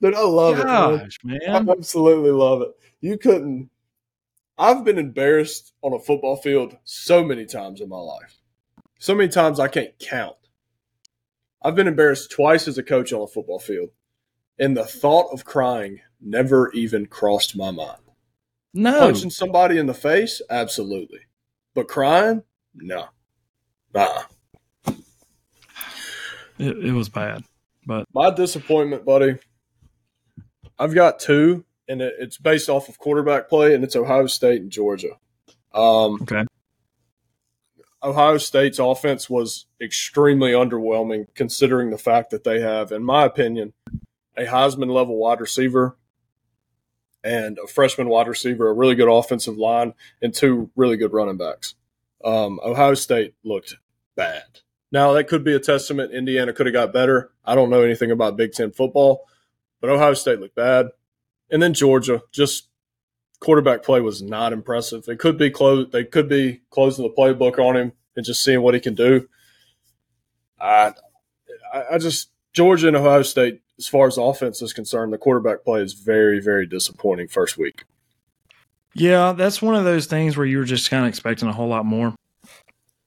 [0.00, 1.38] But I love Gosh, it, man.
[1.46, 1.68] man.
[1.68, 2.68] I absolutely love it.
[3.00, 3.70] You couldn't
[4.58, 8.38] I've been embarrassed on a football field so many times in my life.
[8.98, 10.36] So many times I can't count.
[11.62, 13.90] I've been embarrassed twice as a coach on a football field,
[14.58, 17.98] and the thought of crying never even crossed my mind.
[18.74, 19.00] No.
[19.00, 21.20] Punching somebody in the face, absolutely.
[21.74, 22.42] But crying,
[22.74, 23.06] no.
[23.94, 24.22] Nah.
[26.58, 27.44] It, it was bad.
[27.86, 29.38] But my disappointment, buddy,
[30.78, 34.62] I've got two, and it, it's based off of quarterback play, and it's Ohio State
[34.62, 35.16] and Georgia.
[35.74, 36.44] Um, Okay.
[38.04, 43.72] Ohio State's offense was extremely underwhelming, considering the fact that they have, in my opinion,
[44.36, 45.96] a Heisman level wide receiver
[47.24, 51.36] and a freshman wide receiver, a really good offensive line, and two really good running
[51.36, 51.74] backs.
[52.24, 53.76] Um, Ohio State looked
[54.16, 54.60] bad.
[54.90, 56.12] Now that could be a testament.
[56.12, 57.32] Indiana could have got better.
[57.44, 59.24] I don't know anything about Big Ten football,
[59.80, 60.88] but Ohio State looked bad.
[61.50, 62.68] And then Georgia, just
[63.40, 65.04] quarterback play was not impressive.
[65.04, 65.88] They could be close.
[65.90, 69.28] They could be closing the playbook on him and just seeing what he can do.
[70.60, 70.92] I
[71.90, 75.80] I just Georgia and Ohio State, as far as offense is concerned, the quarterback play
[75.80, 77.84] is very, very disappointing first week.
[78.94, 81.86] Yeah, that's one of those things where you're just kind of expecting a whole lot
[81.86, 82.14] more,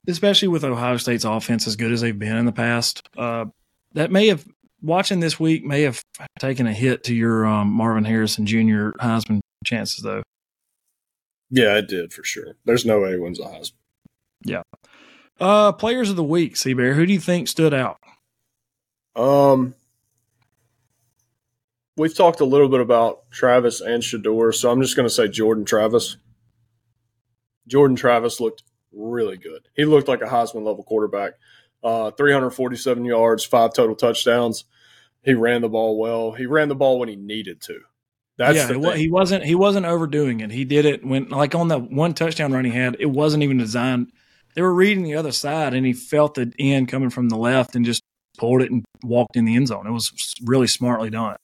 [0.08, 3.08] especially with Ohio State's offense as good as they've been in the past.
[3.16, 3.46] Uh,
[3.94, 4.46] that may have
[4.82, 6.02] watching this week may have
[6.40, 8.92] taken a hit to your um, Marvin Harrison Jr.
[9.00, 10.24] Heisman chances, though.
[11.50, 12.56] Yeah, it did for sure.
[12.66, 13.74] There's no way he wins a Heisman.
[14.44, 14.64] Yeah.
[15.40, 16.94] Uh, players of the week, C-Bear.
[16.94, 17.98] Who do you think stood out?
[19.16, 19.76] Um,
[21.98, 25.28] we've talked a little bit about Travis and Shedeur, so I'm just going to say
[25.28, 26.18] Jordan Travis.
[27.68, 29.68] Jordan Travis looked really good.
[29.76, 31.34] He looked like a Heisman level quarterback.
[31.84, 34.66] Uh, 347 yards, five total touchdowns.
[35.24, 36.32] He ran the ball well.
[36.32, 37.80] He ran the ball when he needed to.
[38.38, 40.52] That's yeah, he wasn't he wasn't overdoing it.
[40.52, 43.58] He did it when like on the one touchdown run he had, it wasn't even
[43.58, 44.12] designed.
[44.56, 47.76] They were reading the other side, and he felt the end coming from the left
[47.76, 48.02] and just
[48.38, 49.88] pulled it and walked in the end zone.
[49.88, 51.38] It was really smartly done.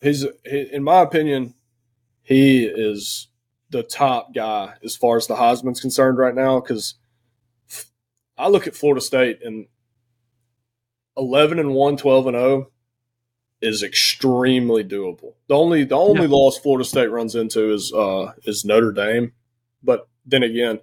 [0.00, 1.54] He's, he, in my opinion,
[2.22, 3.28] he is
[3.70, 6.60] the top guy as far as the Heisman's concerned right now.
[6.60, 6.94] Because
[8.36, 9.66] I look at Florida State and
[11.16, 12.70] 11 and 1, 12 and 0
[13.60, 15.34] is extremely doable.
[15.48, 16.28] The only the only Yeah.
[16.28, 19.32] loss Florida State runs into is uh, is Notre Dame.
[19.82, 20.78] But then again,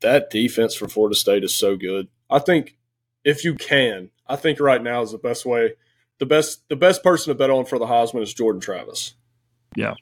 [0.00, 2.08] that defense for Florida State is so good.
[2.30, 2.76] I think
[3.24, 5.72] if you can, I think right now is the best way.
[6.18, 9.14] The best the best person to bet on for the Heisman is Jordan Travis.
[9.76, 9.94] Yeah,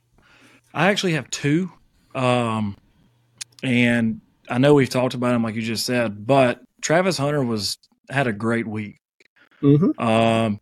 [0.74, 1.72] I actually have two,
[2.14, 2.76] um,
[3.62, 7.78] and I know we've talked about him like you just said, but Travis Hunter was
[8.10, 8.98] had a great week.
[9.62, 9.98] Mm-hmm.
[10.02, 10.60] Um,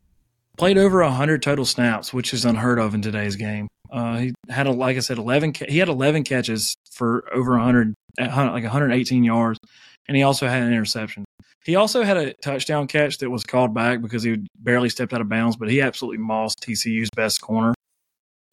[0.57, 3.67] played over hundred total snaps, which is unheard of in today's game.
[3.91, 5.53] Uh, he had a, like I said, eleven.
[5.69, 9.59] He had eleven catches for over hundred, like one hundred eighteen yards,
[10.07, 11.25] and he also had an interception.
[11.65, 15.21] He also had a touchdown catch that was called back because he barely stepped out
[15.21, 17.75] of bounds, but he absolutely mossed TCU's best corner.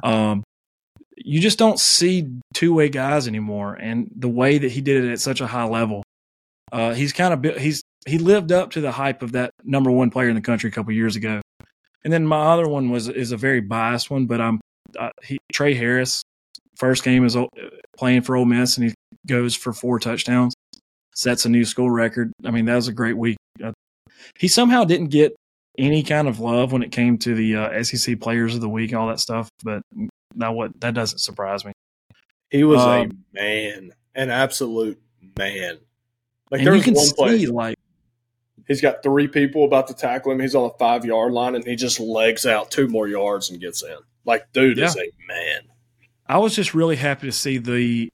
[0.03, 0.43] Um,
[1.17, 5.11] you just don't see two way guys anymore, and the way that he did it
[5.11, 6.03] at such a high level,
[6.71, 10.09] uh, he's kind of he's he lived up to the hype of that number one
[10.09, 11.41] player in the country a couple years ago.
[12.03, 14.61] And then my other one was is a very biased one, but I'm
[14.97, 16.23] uh, he, Tre Harris.
[16.77, 17.35] First game is
[17.97, 18.93] playing for Ole Miss, and he
[19.25, 20.53] goes for four touchdowns,
[21.17, 22.31] sets a new school record.
[22.45, 23.37] I mean, that was a great week.
[23.63, 23.71] Uh,
[24.37, 25.35] he somehow didn't get
[25.77, 28.93] any kind of love when it came to the uh, SEC Players of the Week,
[28.93, 29.49] all that stuff.
[29.63, 29.81] But
[30.35, 31.73] now what that doesn't surprise me.
[32.49, 35.01] He was Um, a man, an absolute
[35.37, 35.79] man.
[36.49, 37.77] Like there's there you was can one play, like
[38.67, 40.39] he's got three people about to tackle him.
[40.39, 43.59] He's on a five yard line, and he just legs out two more yards and
[43.59, 43.97] gets in.
[44.23, 45.61] Like, dude is a man.
[46.27, 48.09] I was just really happy to see the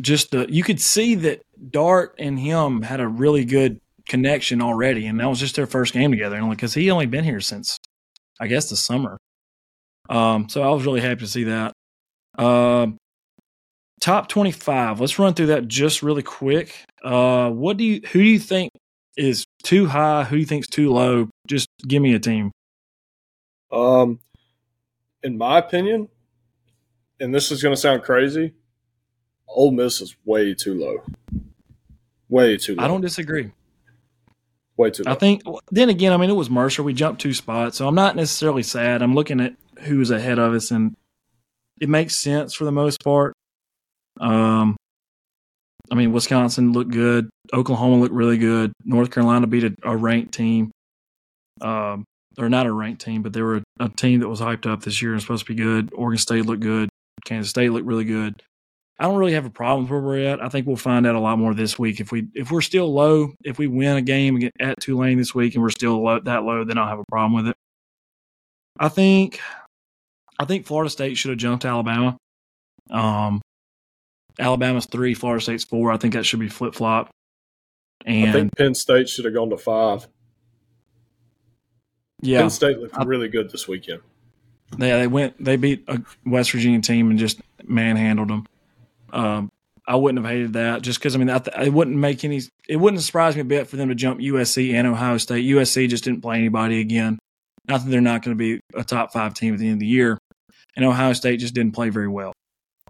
[0.00, 5.06] just the you could see that Dart and him had a really good connection already,
[5.06, 6.36] and that was just their first game together.
[6.36, 7.78] And because he only been here since
[8.40, 9.16] I guess the summer,
[10.08, 11.72] um, so I was really happy to see that.
[12.36, 12.98] Um,
[14.00, 15.00] top twenty five.
[15.00, 16.74] Let's run through that just really quick.
[17.02, 18.70] Uh, what do you who do you think
[19.16, 20.24] is too high?
[20.24, 21.28] Who do you think's too low?
[21.46, 22.50] Just give me a team.
[23.72, 24.20] Um,
[25.22, 26.08] in my opinion,
[27.18, 28.52] and this is going to sound crazy,
[29.48, 31.02] Ole Miss is way too low.
[32.28, 32.84] Way too low.
[32.84, 33.52] I don't disagree.
[34.76, 35.12] way too low.
[35.12, 36.82] I think then again, I mean, it was Mercer.
[36.82, 39.02] We jumped two spots, so I'm not necessarily sad.
[39.02, 40.94] I'm looking at who's ahead of us, and
[41.80, 43.34] it makes sense for the most part.
[44.20, 44.76] Um,
[45.90, 47.28] I mean, Wisconsin looked good.
[47.52, 48.72] Oklahoma looked really good.
[48.84, 50.70] North Carolina beat a, a ranked team,
[51.60, 52.04] um,
[52.36, 54.82] they're not a ranked team, but they were a, a team that was hyped up
[54.82, 55.90] this year and supposed to be good.
[55.94, 56.88] Oregon State looked good.
[57.24, 58.42] Kansas State looked really good.
[58.98, 60.40] I don't really have a problem with where we're at.
[60.42, 61.98] I think we'll find out a lot more this week.
[62.00, 65.54] If we if we're still low, if we win a game at Tulane this week
[65.54, 67.56] and we're still low, that low, then I'll have a problem with it.
[68.78, 69.40] I think
[70.38, 72.16] I think Florida State should have jumped Alabama.
[72.90, 73.40] Um,
[74.38, 75.90] Alabama's three, Florida State's four.
[75.90, 77.10] I think that should be flip flop.
[78.06, 80.06] I And think Penn State should have gone to five.
[82.22, 84.02] yeah, Penn State looked I- really good this weekend.
[84.78, 88.46] They they went they beat a West Virginia team and just manhandled them.
[89.14, 89.50] Um,
[89.86, 92.40] I wouldn't have hated that just because I mean I th- it wouldn't make any
[92.68, 95.44] it wouldn't surprise me a bit for them to jump USC and Ohio State.
[95.44, 97.18] USC just didn't play anybody again.
[97.68, 99.80] Not that they're not going to be a top five team at the end of
[99.80, 100.18] the year,
[100.76, 102.32] and Ohio State just didn't play very well.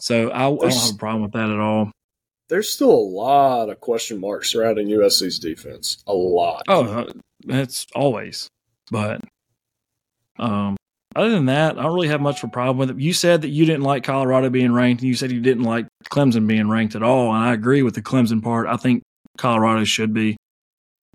[0.00, 1.92] So I, I don't have a problem with that at all.
[2.48, 6.02] There's still a lot of question marks surrounding USC's defense.
[6.06, 6.64] A lot.
[6.68, 7.12] Oh, uh,
[7.44, 8.48] that's always.
[8.90, 9.20] But
[10.38, 10.76] um,
[11.16, 13.00] other than that, I don't really have much of a problem with it.
[13.00, 15.86] You said that you didn't like Colorado being ranked, and you said you didn't like
[16.10, 17.32] Clemson being ranked at all.
[17.32, 18.66] And I agree with the Clemson part.
[18.66, 19.02] I think
[19.38, 20.36] Colorado should be.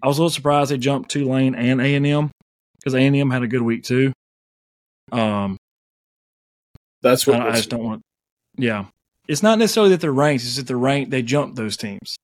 [0.01, 2.31] I was a little surprised they jumped Tulane and A and M
[2.77, 4.13] because A and M had a good week too.
[5.11, 5.57] Um,
[7.01, 8.01] that's what I, I just don't want.
[8.57, 8.85] Yeah,
[9.27, 11.11] it's not necessarily that they're ranked; it's that they're ranked.
[11.11, 12.15] They jumped those teams.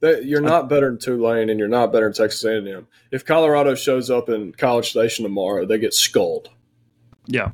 [0.00, 2.86] That you're not better than Tulane, and you're not better than Texas A&M.
[3.10, 6.50] If Colorado shows up in College Station tomorrow, they get skulled.
[7.26, 7.50] Yeah.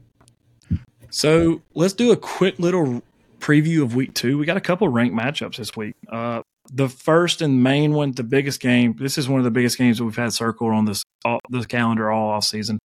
[1.11, 3.03] So let's do a quick little
[3.41, 4.39] preview of week two.
[4.39, 5.95] We got a couple ranked matchups this week.
[6.09, 6.43] Uh,
[6.73, 8.95] the first and main one, the biggest game.
[8.99, 11.66] This is one of the biggest games that we've had circled on this all, this
[11.66, 12.79] calendar all off season.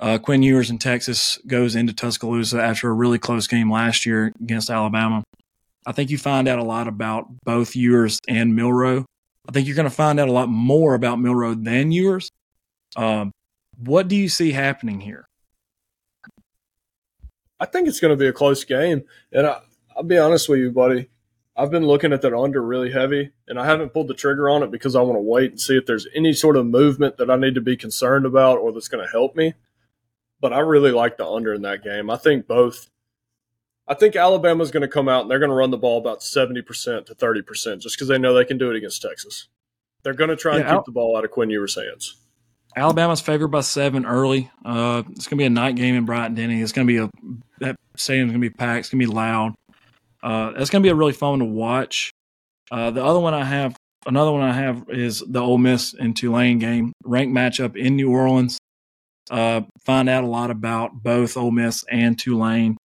[0.00, 4.32] Uh, Quinn Ewers in Texas goes into Tuscaloosa after a really close game last year
[4.40, 5.22] against Alabama.
[5.86, 9.04] I think you find out a lot about both Ewers and Milroe.
[9.46, 12.30] I think you're going to find out a lot more about Milroe than Ewers.
[12.96, 13.30] Um,
[13.76, 15.26] what do you see happening here?
[17.60, 19.04] I think it's going to be a close game.
[19.30, 19.60] And I,
[19.96, 21.10] will be honest with you, buddy.
[21.56, 24.62] I've been looking at that under really heavy, and I haven't pulled the trigger on
[24.62, 27.30] it because I want to wait and see if there's any sort of movement that
[27.30, 29.52] I need to be concerned about or that's going to help me.
[30.40, 32.08] But I really like the under in that game.
[32.08, 32.88] I think both.
[33.86, 36.20] I think Alabama's going to come out and they're going to run the ball about
[36.20, 39.48] 70% to 30% just because they know they can do it against Texas.
[40.02, 42.16] They're going to try and yeah, keep the ball out of Quinn Ewers' hands.
[42.76, 44.50] Alabama's favored by seven early.
[44.64, 46.62] Uh, it's going to be a night game in Bryant Denny.
[46.62, 47.10] It's going to be a
[47.60, 48.80] that stadium's going to be packed.
[48.80, 49.54] It's going to be loud.
[50.22, 52.10] Uh, it's going to be a really fun to watch.
[52.70, 56.16] Uh, the other one I have, another one I have is the Ole Miss and
[56.16, 58.58] Tulane game, ranked matchup in New Orleans.
[59.30, 62.76] Uh, find out a lot about both Ole Miss and Tulane.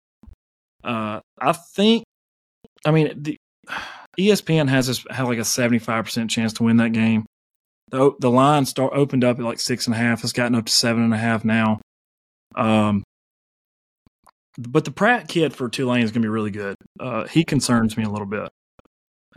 [0.83, 2.03] Uh, I think,
[2.85, 3.37] I mean, the
[4.19, 7.25] ESPN has this, have like a seventy five percent chance to win that game
[7.89, 10.23] the the line start opened up at like six and a half.
[10.23, 11.79] It's gotten up to seven and a half now.
[12.55, 13.03] Um,
[14.57, 16.75] but the Pratt kid for Tulane is going to be really good.
[16.99, 18.49] Uh, he concerns me a little bit.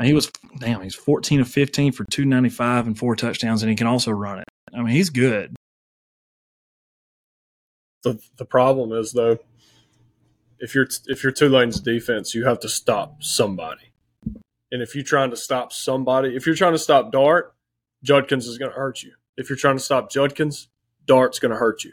[0.01, 0.81] He was damn.
[0.81, 4.13] He's fourteen of fifteen for two ninety five and four touchdowns, and he can also
[4.13, 4.45] run it.
[4.73, 5.57] I mean, he's good.
[8.05, 9.39] The the problem is though,
[10.61, 13.93] if you're if you're Tulane's defense, you have to stop somebody.
[14.71, 17.55] And if you're trying to stop somebody, if you're trying to stop Dart,
[18.05, 19.15] Judkins is going to hurt you.
[19.37, 20.69] If you're trying to stop Judkins,
[21.07, 21.93] Dart's going to hurt you.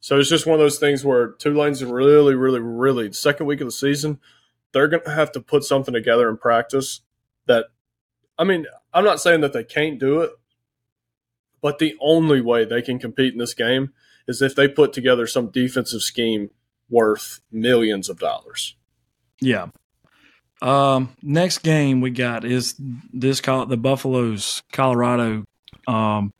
[0.00, 3.66] So it's just one of those things where Tulane's really, really, really second week of
[3.66, 4.18] the season,
[4.72, 7.02] they're going to have to put something together in practice
[7.46, 7.66] that,
[8.38, 10.30] I mean, I'm not saying that they can't do it,
[11.60, 13.92] but the only way they can compete in this game
[14.26, 16.50] is if they put together some defensive scheme
[16.88, 18.76] worth millions of dollars.
[19.40, 19.68] Yeah.
[20.62, 22.74] Um, next game we got is
[23.12, 25.44] this call the Buffaloes, Colorado.
[25.86, 26.32] Um,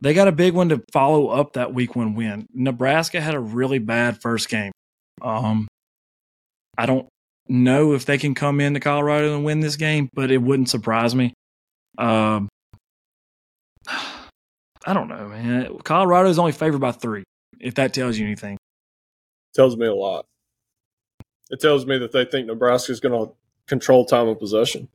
[0.00, 2.46] they got a big one to follow up that week one win.
[2.52, 4.72] Nebraska had a really bad first game.
[5.20, 5.66] Um,
[6.76, 7.08] I don't
[7.48, 11.14] know if they can come into Colorado and win this game, but it wouldn't surprise
[11.14, 11.34] me.
[11.96, 12.48] Um,
[14.86, 15.78] I don't know, man.
[15.84, 17.24] Colorado is only favored by three.
[17.60, 18.56] If that tells you anything,
[19.54, 20.24] tells me a lot.
[21.50, 23.32] It tells me that they think Nebraska is going to
[23.66, 24.88] control time of possession.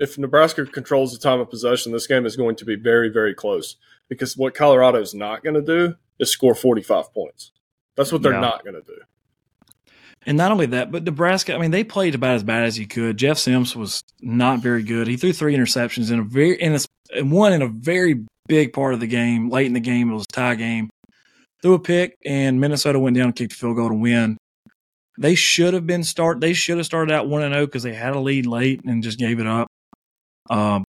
[0.00, 3.34] If Nebraska controls the time of possession, this game is going to be very, very
[3.34, 3.76] close
[4.08, 7.52] because what Colorado is not going to do is score 45 points.
[7.96, 8.40] That's what they're yeah.
[8.40, 8.98] not going to do.
[10.26, 12.86] And not only that, but Nebraska, I mean, they played about as bad as you
[12.86, 13.18] could.
[13.18, 15.06] Jeff Sims was not very good.
[15.06, 18.94] He threw three interceptions in a very in a one in a very big part
[18.94, 19.50] of the game.
[19.50, 20.88] Late in the game, it was a tie game.
[21.60, 24.38] Threw a pick, and Minnesota went down and kicked a field goal to win.
[25.18, 26.40] They should have been start.
[26.40, 28.82] They should have started out one and zero oh because they had a lead late
[28.84, 29.68] and just gave it up.
[30.50, 30.84] Um,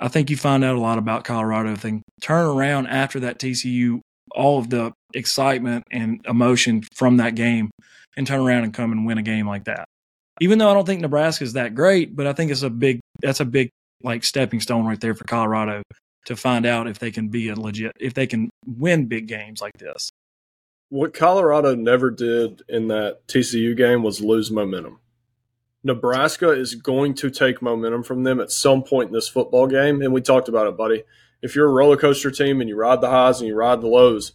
[0.00, 1.76] I think you find out a lot about Colorado.
[1.76, 4.00] They turn around after that TCU,
[4.34, 7.70] all of the excitement and emotion from that game,
[8.16, 9.84] and turn around and come and win a game like that.
[10.40, 13.00] Even though I don't think Nebraska is that great, but I think it's a big.
[13.20, 13.70] That's a big
[14.02, 15.82] like stepping stone right there for Colorado
[16.26, 19.60] to find out if they can be a legit, if they can win big games
[19.60, 20.10] like this
[20.92, 24.98] what Colorado never did in that TCU game was lose momentum.
[25.84, 30.00] Nebraska is going to take momentum from them at some point in this football game.
[30.00, 31.02] And we talked about it, buddy.
[31.42, 33.88] If you're a roller coaster team and you ride the highs and you ride the
[33.88, 34.32] lows,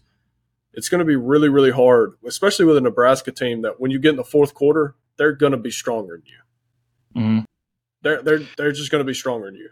[0.73, 3.99] it's going to be really, really hard, especially with a Nebraska team that when you
[3.99, 7.21] get in the fourth quarter, they're going to be stronger than you.
[7.21, 7.39] Mm-hmm.
[8.03, 9.69] They're they're they're just going to be stronger than you.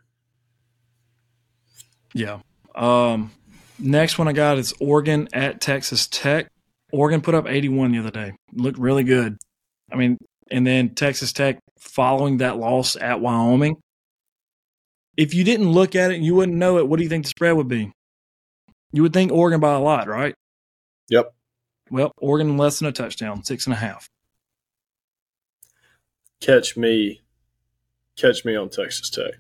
[2.14, 2.40] Yeah.
[2.74, 3.32] Um,
[3.78, 6.48] next one I got is Oregon at Texas Tech.
[6.92, 8.34] Oregon put up 81 the other day.
[8.54, 9.38] Looked really good.
[9.92, 10.18] I mean,
[10.50, 13.78] and then Texas Tech following that loss at Wyoming.
[15.18, 17.24] If you didn't look at it and you wouldn't know it, what do you think
[17.24, 17.92] the spread would be?
[18.92, 20.36] You would think Oregon by a lot, right?
[21.10, 21.34] Yep.
[21.90, 24.10] Well, Oregon less than a touchdown, six and a half.
[26.42, 27.22] Catch me,
[28.18, 29.34] catch me on Texas Tech.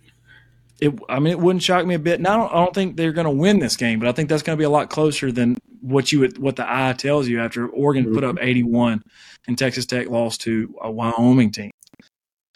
[0.80, 2.20] It, I mean, it wouldn't shock me a bit.
[2.20, 4.30] Now, I don't, I don't think they're going to win this game, but I think
[4.30, 7.28] that's going to be a lot closer than what you would, what the eye tells
[7.28, 8.48] you after Oregon put up mm-hmm.
[8.48, 9.04] 81
[9.48, 11.72] and Texas Tech lost to a Wyoming team.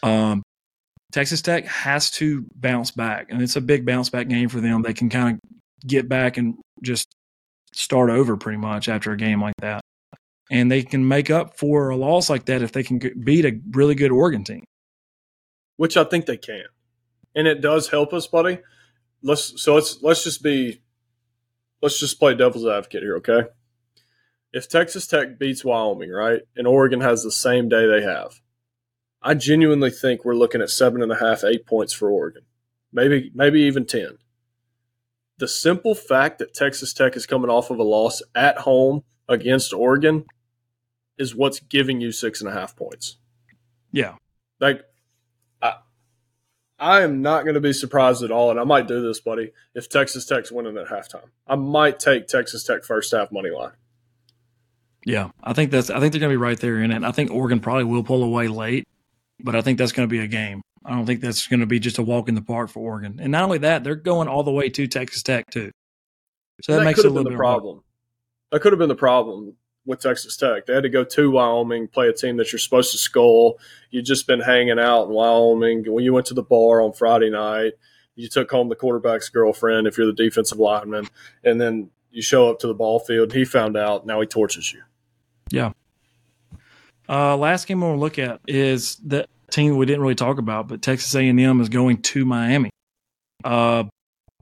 [0.02, 0.42] Um,
[1.12, 4.82] Texas Tech has to bounce back, and it's a big bounce back game for them.
[4.82, 5.40] They can kind of
[5.86, 7.08] get back and just
[7.74, 9.80] start over pretty much after a game like that.
[10.50, 13.60] And they can make up for a loss like that if they can beat a
[13.70, 14.64] really good Oregon team.
[15.76, 16.64] Which I think they can.
[17.34, 18.58] And it does help us, buddy.
[19.22, 20.82] Let's so let's let's just be
[21.82, 23.48] let's just play devil's advocate here, okay?
[24.52, 28.40] If Texas Tech beats Wyoming, right, and Oregon has the same day they have,
[29.22, 32.42] I genuinely think we're looking at seven and a half, eight points for Oregon.
[32.92, 34.18] Maybe maybe even ten
[35.40, 39.72] the simple fact that Texas Tech is coming off of a loss at home against
[39.72, 40.26] Oregon
[41.18, 43.16] is what's giving you six and a half points.
[43.90, 44.16] Yeah.
[44.60, 44.82] Like,
[45.62, 45.76] I,
[46.78, 49.52] I am not going to be surprised at all, and I might do this, buddy,
[49.74, 51.30] if Texas Tech's winning at halftime.
[51.46, 53.72] I might take Texas Tech first half money line.
[55.06, 55.88] Yeah, I think that's.
[55.88, 57.02] I think they're going to be right there in it.
[57.02, 58.86] I think Oregon probably will pull away late,
[59.44, 60.62] but I think that's going to be a game.
[60.84, 63.18] I don't think that's going to be just a walk in the park for Oregon.
[63.20, 65.70] And not only that, they're going all the way to Texas Tech too.
[66.62, 67.82] So that, that makes it a little bit problem.
[68.50, 69.54] That could have been the problem
[69.86, 70.66] with Texas Tech.
[70.66, 73.58] They had to go to Wyoming, play a team that you're supposed to skull.
[73.90, 75.84] You've just been hanging out in Wyoming.
[75.86, 77.72] When you went to the bar on Friday night,
[78.14, 81.06] you took home the quarterback's girlfriend if you're the defensive lineman,
[81.44, 83.32] and then you show up to the ball field.
[83.32, 84.06] He found out.
[84.06, 84.82] Now he torches you.
[85.50, 85.72] Yeah.
[87.10, 90.80] Uh, last game we'll look at is the team we didn't really talk about, but
[90.80, 92.70] Texas A&M is going to Miami.
[93.42, 93.84] Uh,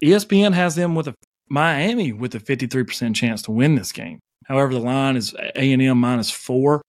[0.04, 1.14] ESPN has them with a
[1.48, 4.18] Miami with a 53% chance to win this game.
[4.44, 6.82] However, the line is A&M minus four.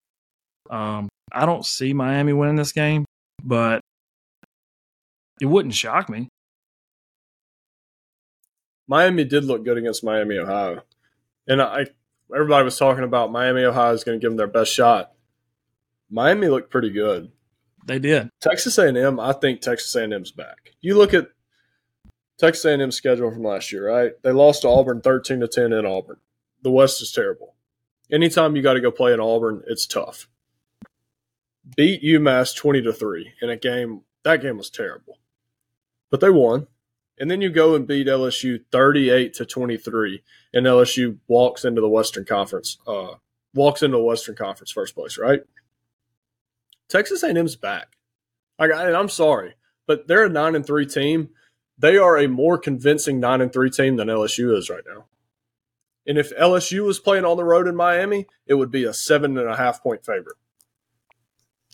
[0.69, 3.05] Um, I don't see Miami winning this game,
[3.41, 3.79] but
[5.39, 6.27] it wouldn't shock me.
[8.87, 10.81] Miami did look good against Miami, Ohio,
[11.47, 11.85] and I
[12.33, 15.13] everybody was talking about Miami, Ohio is going to give them their best shot.
[16.09, 17.31] Miami looked pretty good.
[17.85, 18.29] They did.
[18.41, 20.73] Texas A&M, I think Texas A&M's back.
[20.81, 21.29] You look at
[22.37, 24.11] Texas A&M's schedule from last year, right?
[24.23, 26.17] They lost to Auburn 13 to 10 in Auburn.
[26.61, 27.55] The West is terrible.
[28.11, 30.27] Anytime you got to go play in Auburn, it's tough.
[31.75, 35.17] Beat UMass 20 to 3 in a game that game was terrible.
[36.11, 36.67] But they won.
[37.19, 41.89] And then you go and beat LSU 38 to 23 and LSU walks into the
[41.89, 43.15] Western Conference uh
[43.53, 45.41] walks into the Western Conference first place, right?
[46.89, 47.95] Texas A&M's back.
[48.57, 49.55] Like, and I'm sorry,
[49.87, 51.29] but they're a nine and three team.
[51.77, 55.05] They are a more convincing nine and three team than LSU is right now.
[56.05, 59.37] And if LSU was playing on the road in Miami, it would be a seven
[59.37, 60.35] and a half point favorite.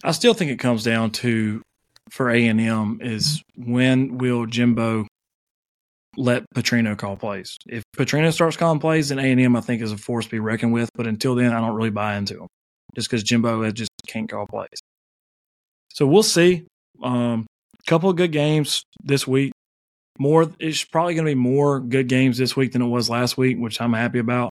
[0.03, 1.61] I still think it comes down to
[2.09, 5.07] for A and M is when will Jimbo
[6.17, 7.57] let Petrino call plays?
[7.65, 10.31] If Petrino starts calling plays, then A and M I think is a force to
[10.31, 10.89] be reckoned with.
[10.95, 12.47] But until then, I don't really buy into him
[12.95, 14.79] just because Jimbo just can't call plays.
[15.95, 16.67] So we'll see.
[17.01, 17.47] A um,
[17.87, 19.53] couple of good games this week.
[20.19, 23.37] More, it's probably going to be more good games this week than it was last
[23.37, 24.49] week, which I'm happy about.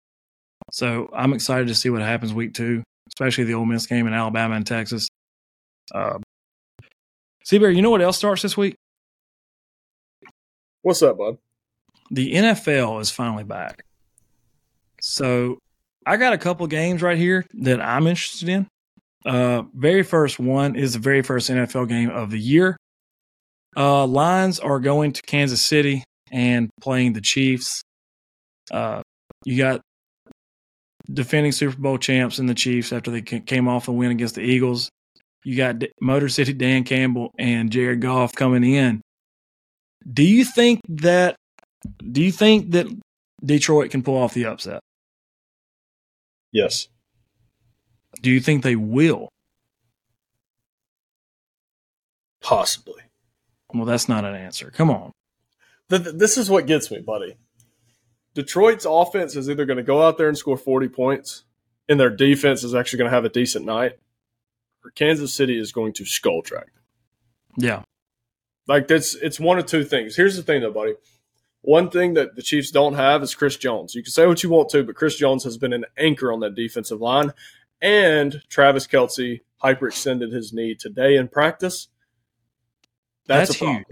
[0.70, 4.12] So I'm excited to see what happens week two, especially the Ole Miss game in
[4.12, 5.08] Alabama and Texas.
[5.92, 6.18] Uh,
[7.44, 8.76] C-Bear, you know what else starts this week?
[10.82, 11.38] What's up, bud?
[12.12, 13.82] The NFL is finally back.
[15.00, 15.58] So
[16.06, 18.68] I got a couple games right here that I'm interested in.
[19.24, 22.76] Uh, very first one is the very first NFL game of the year.
[23.76, 27.82] Uh, Lions are going to Kansas City and playing the Chiefs.
[28.70, 29.02] Uh,
[29.44, 29.80] you got
[31.12, 34.42] defending Super Bowl champs in the Chiefs after they came off a win against the
[34.42, 34.88] Eagles.
[35.44, 39.00] You got Motor City Dan Campbell and Jared Goff coming in.
[40.10, 41.36] Do you think that?
[42.10, 42.86] Do you think that
[43.44, 44.80] Detroit can pull off the upset?
[46.52, 46.88] Yes.
[48.22, 49.28] Do you think they will?
[52.40, 53.02] Possibly.
[53.74, 54.70] Well, that's not an answer.
[54.70, 55.12] Come on.
[55.88, 57.36] this is what gets me, buddy.
[58.34, 61.44] Detroit's offense is either going to go out there and score 40 points,
[61.88, 63.98] and their defense is actually going to have a decent night,
[64.84, 66.68] or Kansas City is going to skull track.
[67.56, 67.82] Yeah.
[68.66, 70.16] Like that's it's one of two things.
[70.16, 70.94] Here's the thing though, buddy.
[71.62, 73.94] One thing that the Chiefs don't have is Chris Jones.
[73.94, 76.40] You can say what you want to, but Chris Jones has been an anchor on
[76.40, 77.32] that defensive line.
[77.82, 81.88] And Travis Kelce hyperextended his knee today in practice.
[83.26, 83.84] That's, that's huge.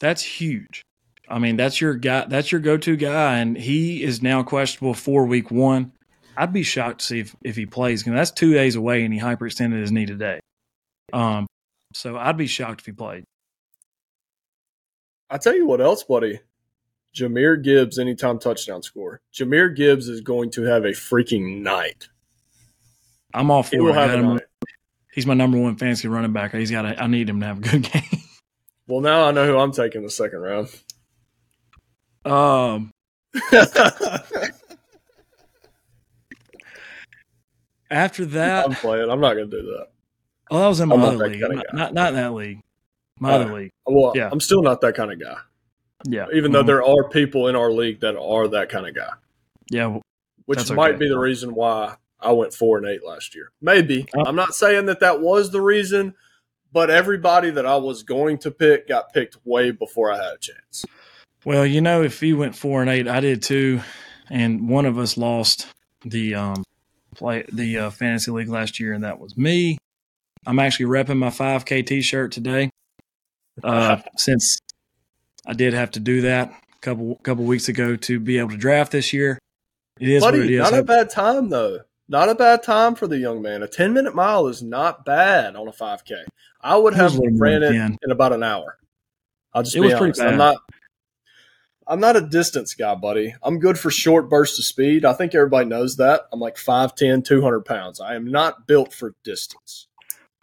[0.00, 0.82] That's huge.
[1.28, 2.24] I mean, that's your guy.
[2.26, 5.92] That's your go-to guy, and he is now questionable for Week One.
[6.36, 8.02] I'd be shocked to see if, if he plays.
[8.02, 10.40] Because that's two days away, and he hyperextended his knee today.
[11.12, 11.46] Um,
[11.94, 13.24] so I'd be shocked if he played.
[15.28, 16.40] I tell you what else, buddy.
[17.14, 19.20] Jahmyr Gibbs, anytime touchdown score.
[19.34, 22.08] Jahmyr Gibbs is going to have a freaking night.
[23.36, 24.48] I'm all for it.
[25.12, 26.54] He's my number one fantasy running back.
[26.54, 26.86] He's got.
[27.00, 28.02] I need him to have a good game.
[28.86, 30.68] Well, now I know who I'm taking the second round.
[32.24, 32.92] Um.
[37.90, 39.10] after that, I'm playing.
[39.10, 39.88] I'm not going to do that.
[40.50, 41.40] Oh, that was in my other league.
[41.40, 42.60] Kind of not, not, in that league.
[43.18, 43.70] My uh, other league.
[43.84, 44.30] Well, yeah.
[44.32, 45.36] I'm still not that kind of guy.
[46.06, 46.26] Yeah.
[46.32, 46.52] Even mm-hmm.
[46.52, 49.10] though there are people in our league that are that kind of guy.
[49.70, 49.86] Yeah.
[49.86, 50.02] Well,
[50.46, 50.98] which might okay.
[50.98, 53.50] be the reason why I went four and eight last year.
[53.60, 54.08] Maybe.
[54.16, 56.14] Uh, I'm not saying that that was the reason,
[56.72, 60.38] but everybody that I was going to pick got picked way before I had a
[60.38, 60.84] chance.
[61.44, 63.80] Well, you know, if you went four and eight, I did too,
[64.30, 65.68] and one of us lost
[66.04, 66.64] the um
[67.14, 69.78] play the uh, fantasy league last year, and that was me.
[70.46, 72.70] I'm actually repping my 5K T-shirt today,
[73.64, 74.58] uh, since
[75.46, 78.56] I did have to do that a couple couple weeks ago to be able to
[78.56, 79.38] draft this year.
[79.98, 80.70] It is Buddy, what it is.
[80.70, 81.80] Not a bad time though.
[82.08, 83.62] Not a bad time for the young man.
[83.62, 86.24] A 10 minute mile is not bad on a 5K.
[86.60, 88.78] I would have ran it in about an hour.
[89.52, 90.20] I'll just it be honest.
[90.20, 90.56] I'm not.
[91.88, 93.34] I'm not a distance guy, buddy.
[93.44, 95.04] I'm good for short bursts of speed.
[95.04, 96.22] I think everybody knows that.
[96.32, 98.00] I'm like 5'10", 200 pounds.
[98.00, 99.86] I am not built for distance.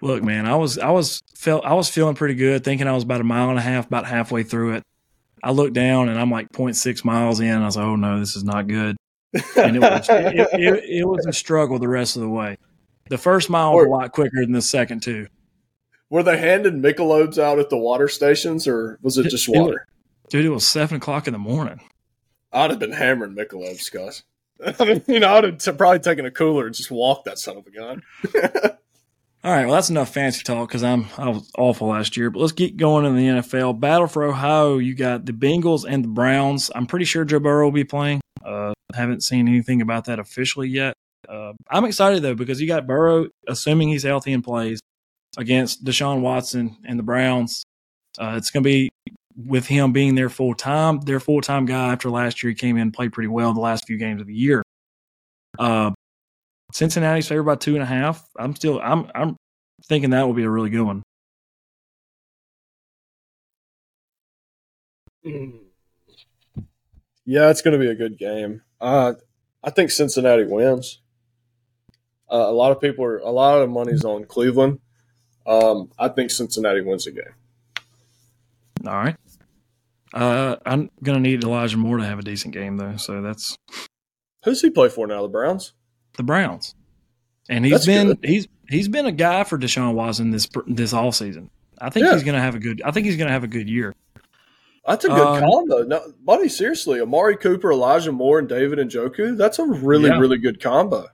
[0.02, 3.04] Look, man, I was I was felt I was feeling pretty good, thinking I was
[3.04, 4.84] about a mile and a half, about halfway through it.
[5.42, 7.62] I looked down and I'm like 0.6 miles in.
[7.62, 8.96] I was like, oh no, this is not good
[9.58, 12.58] and it was it, it, it, was a struggle the rest of the way.
[13.10, 15.28] The first mile was a lot quicker than the second two.
[16.10, 19.88] Were they handing Michelob's out at the water stations, or was it just water?
[20.30, 21.80] dude, it was seven o'clock in the morning.
[22.52, 24.24] I'd have been hammering Michelob's, guys.
[24.80, 27.58] I mean, you know, I'd have probably taken a cooler and just walked that son
[27.58, 28.04] of a gun.
[29.46, 32.30] All right, well, that's enough fancy talk because I'm I was awful last year.
[32.30, 33.80] But let's get going in the NFL.
[33.80, 36.72] Battle for Ohio, you got the Bengals and the Browns.
[36.74, 38.22] I'm pretty sure Joe Burrow will be playing.
[38.46, 40.94] Uh, haven't seen anything about that officially yet.
[41.28, 44.80] Uh, I'm excited though because you got Burrow, assuming he's healthy and plays
[45.38, 47.64] against Deshaun Watson and the Browns.
[48.20, 48.90] Uh, it's going to be
[49.36, 51.92] with him being their full time, their full time guy.
[51.92, 54.28] After last year, he came in and played pretty well the last few games of
[54.28, 54.62] the year.
[55.58, 55.92] Uh,
[56.72, 58.24] Cincinnati's favored by two and a half.
[58.38, 59.36] I'm still, I'm, I'm
[59.88, 61.04] thinking that will be a really good one.
[65.26, 65.63] Mm.
[67.26, 68.62] Yeah, it's going to be a good game.
[68.82, 69.14] Uh,
[69.64, 71.00] I think Cincinnati wins.
[72.32, 74.80] Uh, a lot of people are a lot of money's on Cleveland.
[75.46, 77.24] Um, I think Cincinnati wins the game.
[78.86, 79.16] All right.
[80.14, 83.58] Uh, I'm gonna need Elijah Moore to have a decent game though, so that's
[84.44, 85.24] who's he play for now?
[85.24, 85.74] The Browns.
[86.18, 86.76] The Browns,
[87.50, 88.20] and he's that's been good.
[88.24, 91.50] he's he's been a guy for Deshaun Watson this this all season.
[91.80, 92.14] I think yeah.
[92.14, 92.84] he's gonna have a good.
[92.86, 93.96] I think he's gonna have a good year.
[94.86, 95.84] That's a good um, combo.
[95.84, 99.38] No, buddy, seriously, Amari Cooper, Elijah Moore, and David Njoku.
[99.38, 100.20] That's a really, yeah.
[100.20, 101.08] really good combo.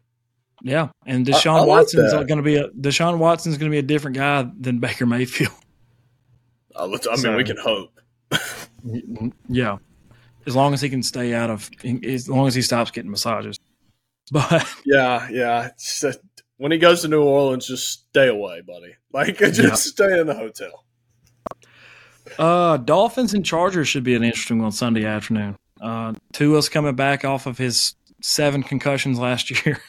[0.61, 3.83] Yeah, and Deshaun Watson's like going to be a Deshaun Watson's going to be a
[3.83, 5.53] different guy than Baker Mayfield.
[6.75, 7.99] Uh, I mean, so, we can hope.
[9.49, 9.79] yeah,
[10.45, 13.59] as long as he can stay out of, as long as he stops getting massages.
[14.31, 15.71] But yeah, yeah,
[16.57, 18.95] when he goes to New Orleans, just stay away, buddy.
[19.11, 19.73] Like, just yeah.
[19.73, 20.85] stay in the hotel.
[22.37, 25.55] Uh, Dolphins and Chargers should be an interesting one Sunday afternoon.
[25.81, 29.81] Uh, Tua's coming back off of his seven concussions last year.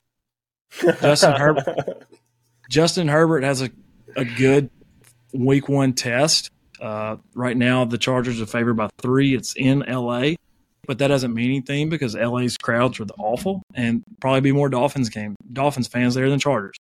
[1.01, 2.07] Justin Herbert.
[2.70, 3.70] Justin Herbert has a,
[4.16, 4.70] a good
[5.34, 6.51] week one test.
[6.80, 9.34] Uh, right now, the Chargers are favored by three.
[9.34, 10.34] It's in LA,
[10.86, 15.11] but that doesn't mean anything because LA's crowds are awful and probably be more Dolphins
[15.11, 16.76] game Dolphins fans there than Chargers.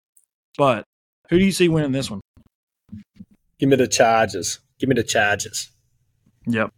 [0.57, 0.85] But
[1.31, 2.21] who do you see winning this one?
[3.59, 4.61] Give me the Chargers.
[4.79, 5.71] Give me the Chargers.
[6.47, 6.73] Yep.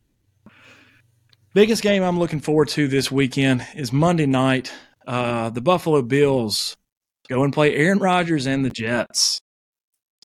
[1.53, 4.73] Biggest game I'm looking forward to this weekend is Monday night.
[5.07, 6.77] Uh, the Buffalo Bills
[7.29, 9.41] go and play Aaron Rodgers and the Jets.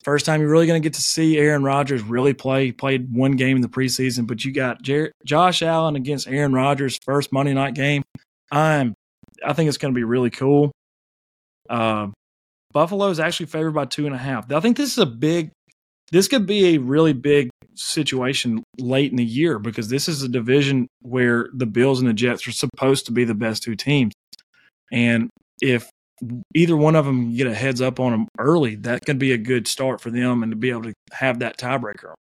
[0.03, 2.67] First time you're really going to get to see Aaron Rodgers really play.
[2.67, 6.53] He played one game in the preseason, but you got Jer- Josh Allen against Aaron
[6.53, 8.03] Rodgers, first Monday night game.
[8.51, 8.93] I'm
[9.43, 10.71] I think it's going to be really cool.
[11.69, 12.07] Uh,
[12.71, 14.51] Buffalo is actually favored by two and a half.
[14.51, 15.51] I think this is a big.
[16.11, 20.29] This could be a really big situation late in the year because this is a
[20.29, 24.13] division where the Bills and the Jets are supposed to be the best two teams,
[24.91, 25.29] and
[25.61, 25.89] if
[26.55, 29.37] either one of them get a heads up on them early, that could be a
[29.37, 32.13] good start for them and to be able to have that tiebreaker.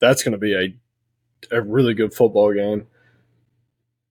[0.00, 0.74] That's going to be a
[1.52, 2.86] a really good football game.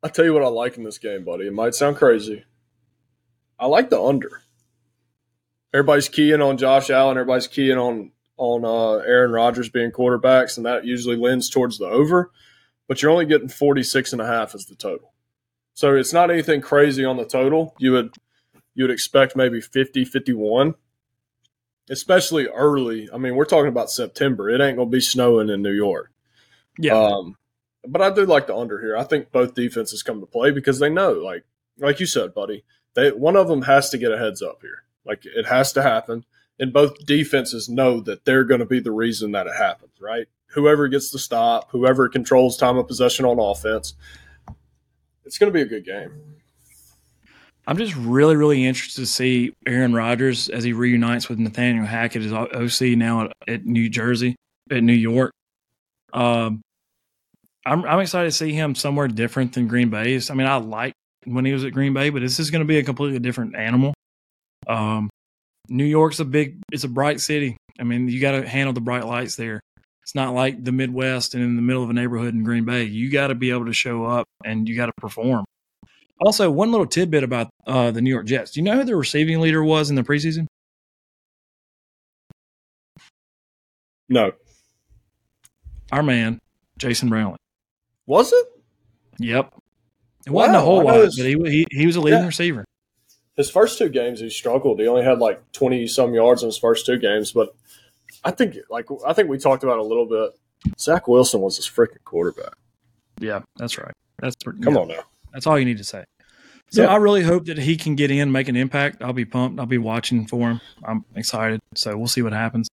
[0.02, 1.48] I tell you what I like in this game, buddy.
[1.48, 2.46] It might sound crazy.
[3.60, 4.44] I like the under.
[5.74, 7.18] Everybody's keying on Josh Allen.
[7.18, 11.86] Everybody's keying on on uh, Aaron Rodgers being quarterbacks, and that usually lends towards the
[11.86, 12.32] over.
[12.88, 15.14] But you're only getting 46 and a half as the total.
[15.74, 17.76] So it's not anything crazy on the total.
[17.78, 18.16] You would
[18.74, 20.76] you would expect maybe 50, 51,
[21.90, 23.10] especially early.
[23.12, 24.50] I mean, we're talking about September.
[24.50, 26.12] It ain't going to be snowing in New York.
[26.78, 26.94] Yeah.
[26.94, 27.38] Um,
[27.88, 28.96] but I do like the under here.
[28.96, 31.44] I think both defenses come to play because they know, like
[31.80, 32.64] like you said, buddy,
[32.94, 34.84] they one of them has to get a heads up here.
[35.06, 36.26] Like it has to happen,
[36.60, 39.92] and both defenses know that they're going to be the reason that it happens.
[40.00, 40.28] Right?
[40.48, 43.96] Whoever gets the stop, whoever controls time of possession on offense,
[45.26, 46.38] it's going to be a good game.
[47.68, 52.24] I'm just really, really interested to see Aaron Rodgers as he reunites with Nathaniel Hackett
[52.24, 54.38] as OC now at, at New Jersey,
[54.72, 55.34] at New York.
[56.14, 56.62] Um,
[57.66, 60.20] I'm I'm excited to see him somewhere different than Green Bay.
[60.30, 60.94] I mean, I like
[61.26, 63.58] when he was at Green Bay, but this is going to be a completely different
[63.58, 63.94] animal.
[64.66, 65.10] Um,
[65.70, 67.58] New York's a big, it's a bright city.
[67.80, 69.62] I mean, you got to handle the bright lights there.
[70.02, 72.84] It's not like the Midwest and in the middle of a neighborhood in Green Bay.
[72.84, 75.44] You got to be able to show up and you got to perform.
[76.22, 78.52] Also, one little tidbit about uh, the New York Jets.
[78.52, 80.48] Do you know who the receiving leader was in the preseason?
[84.10, 84.32] No.
[85.92, 86.40] Our man,
[86.78, 87.38] Jason Brownlee.
[88.06, 88.46] Was it?
[89.20, 89.54] Yep.
[90.26, 92.26] It wasn't a whole lot, but he, he he was a leading Yeah.
[92.26, 92.66] receiver.
[93.38, 94.80] His first two games, he struggled.
[94.80, 97.32] He only had like twenty some yards in his first two games.
[97.32, 97.56] But
[98.24, 100.32] I think, like I think we talked about a little bit.
[100.80, 102.54] Zach Wilson was his freaking quarterback.
[103.20, 103.94] Yeah, that's right.
[104.20, 105.04] That's Come yeah, on now.
[105.32, 106.04] That's all you need to say.
[106.70, 106.90] So Yeah.
[106.90, 109.02] I really hope that he can get in, make an impact.
[109.02, 109.60] I'll be pumped.
[109.60, 110.62] I'll be watching for him.
[110.84, 111.60] I'm excited.
[111.76, 112.68] So we'll see what happens.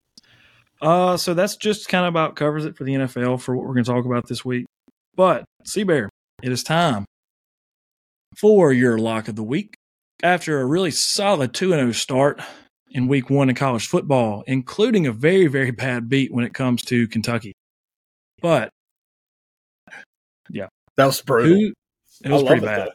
[0.80, 3.74] Uh, so that's just kind of about covers it for the NFL for what we're
[3.74, 4.66] going to talk about this week.
[5.14, 6.10] But C-Bear,
[6.42, 7.04] it is time
[8.36, 9.74] for your lock of the week.
[10.24, 12.40] After a really solid 2 0 start
[12.90, 16.82] in week one in college football, including a very, very bad beat when it comes
[16.86, 17.52] to Kentucky.
[18.40, 18.70] But
[20.48, 21.50] yeah, That was brutal.
[21.50, 21.72] who,
[22.24, 22.88] it was pretty it, bad.
[22.88, 22.92] though.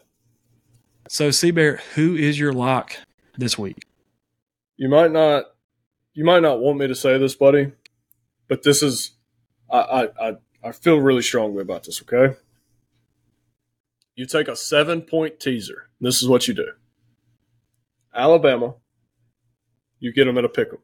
[1.07, 2.95] So, C-Bear, who is your lock
[3.37, 3.83] this week?
[4.77, 5.45] You might not,
[6.13, 7.73] you might not want me to say this, buddy,
[8.47, 9.11] but this is,
[9.71, 12.01] I, I, I, I feel really strongly about this.
[12.01, 12.35] Okay.
[14.15, 15.89] You take a seven point teaser.
[16.01, 16.71] This is what you do.
[18.13, 18.75] Alabama,
[19.99, 20.79] you get them at a pick 'em.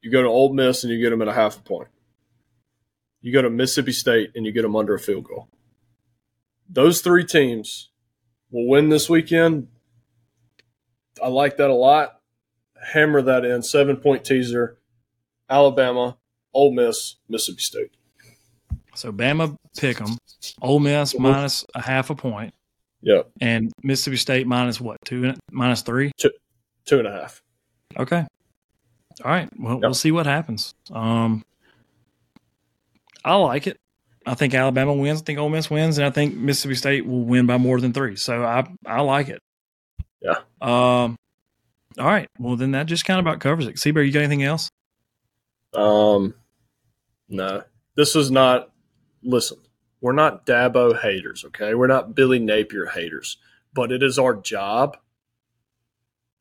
[0.00, 1.88] You go to Ole Miss and you get them at a half a point.
[3.20, 5.48] You go to Mississippi State and you get them under a field goal.
[6.68, 7.90] Those three teams
[8.50, 9.68] will win this weekend.
[11.22, 12.20] I like that a lot.
[12.92, 13.62] Hammer that in.
[13.62, 14.78] Seven point teaser.
[15.50, 16.16] Alabama,
[16.54, 17.90] Ole Miss, Mississippi State.
[18.94, 20.18] So, Bama pick 'em,
[20.60, 21.20] Ole Miss Mhm.
[21.20, 22.54] minus a half a point,
[23.02, 23.30] Yep.
[23.40, 24.96] and Mississippi State minus what?
[25.04, 26.10] Two minus three?
[26.18, 27.42] Two and a half.
[27.96, 28.26] Okay.
[29.24, 29.48] All right.
[29.58, 29.82] Well, Yep.
[29.82, 30.74] we'll see what happens.
[30.90, 31.44] Um,
[33.24, 33.76] I like it.
[34.26, 35.20] I think Alabama wins.
[35.20, 37.92] I think Ole Miss wins, and I think Mississippi State will win by more than
[37.92, 38.16] three.
[38.16, 39.40] So I I like it.
[40.20, 40.38] Yeah.
[40.60, 41.16] Um.
[41.98, 42.28] All right.
[42.38, 43.78] Well, then that just kind of about covers it.
[43.78, 44.68] C-Bear, you got anything else?
[45.74, 46.34] Um,
[47.28, 47.62] no,
[47.96, 48.70] this is not.
[49.22, 49.58] Listen,
[50.00, 51.74] we're not Dabo haters, okay?
[51.74, 53.38] We're not Billy Napier haters,
[53.72, 54.96] but it is our job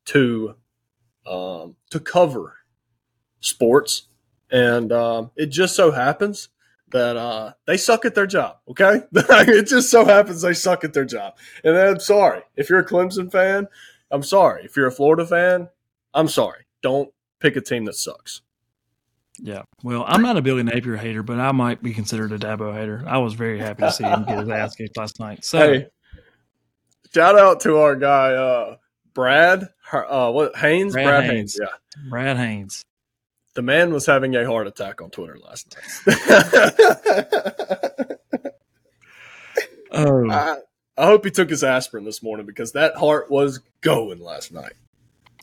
[0.06, 0.56] to
[1.26, 2.58] um, to cover
[3.40, 4.08] sports,
[4.52, 6.50] and um, it just so happens
[6.90, 8.58] that uh, they suck at their job.
[8.70, 12.80] Okay, it just so happens they suck at their job, and I'm sorry if you're
[12.80, 13.68] a Clemson fan.
[14.10, 15.70] I'm sorry if you're a Florida fan.
[16.14, 16.66] I'm sorry.
[16.82, 18.42] Don't pick a team that sucks.
[19.40, 19.64] Yeah.
[19.84, 23.04] Well, I'm not a Billy Napier hater, but I might be considered a Dabo hater.
[23.08, 25.46] I was very happy to see him get his ass kicked last night.
[25.46, 25.88] So Hey,
[27.14, 28.78] shout out to our guy uh,
[29.14, 29.70] Brad.
[29.92, 30.94] Uh, what Haynes?
[30.94, 31.58] Brad Brad, Haynes.
[31.58, 31.60] Haynes.
[31.62, 32.84] Yeah, Brad Haynes.
[33.54, 35.76] the man was having a heart attack on Twitter last
[36.08, 36.18] night.
[39.90, 40.58] Oh, I,
[40.98, 44.74] I hope he took his aspirin this morning because that heart was going last night.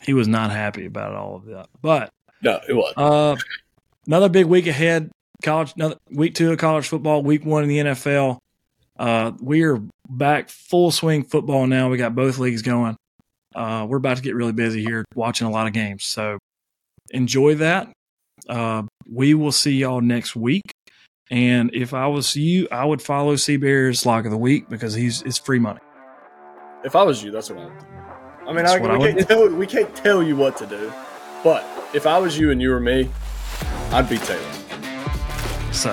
[0.03, 1.67] he was not happy about all of that.
[1.81, 2.11] But
[2.43, 2.93] No, it was.
[2.95, 3.35] Uh,
[4.07, 5.09] another big week ahead.
[5.43, 7.21] College, another week two of college football.
[7.21, 8.37] Week one in the NFL.
[8.97, 11.89] Uh, we are back full swing football now.
[11.89, 12.95] We got both leagues going.
[13.53, 16.03] Uh, we're about to get really busy here watching a lot of games.
[16.05, 16.37] So
[17.11, 17.91] enjoy that.
[18.47, 20.63] Uh, we will see y'all next week.
[21.31, 25.21] And if I was you, I would follow C-Bear's lock of the week because he's
[25.23, 25.79] it's free money.
[26.83, 27.85] If I was you, that's what I would do.
[28.47, 30.93] I mean, I, what I can't tell, we can't tell you what to do,
[31.43, 33.09] but if I was you and you were me,
[33.91, 34.41] I'd be Taylor.
[35.71, 35.91] So,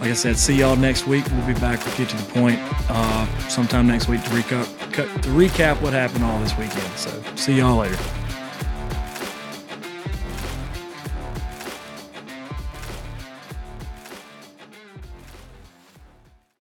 [0.00, 1.24] like I said, see y'all next week.
[1.30, 2.58] We'll be back with Get to the Point
[2.88, 6.92] uh, sometime next week to recap, to recap what happened all this weekend.
[6.96, 7.98] So, see y'all later.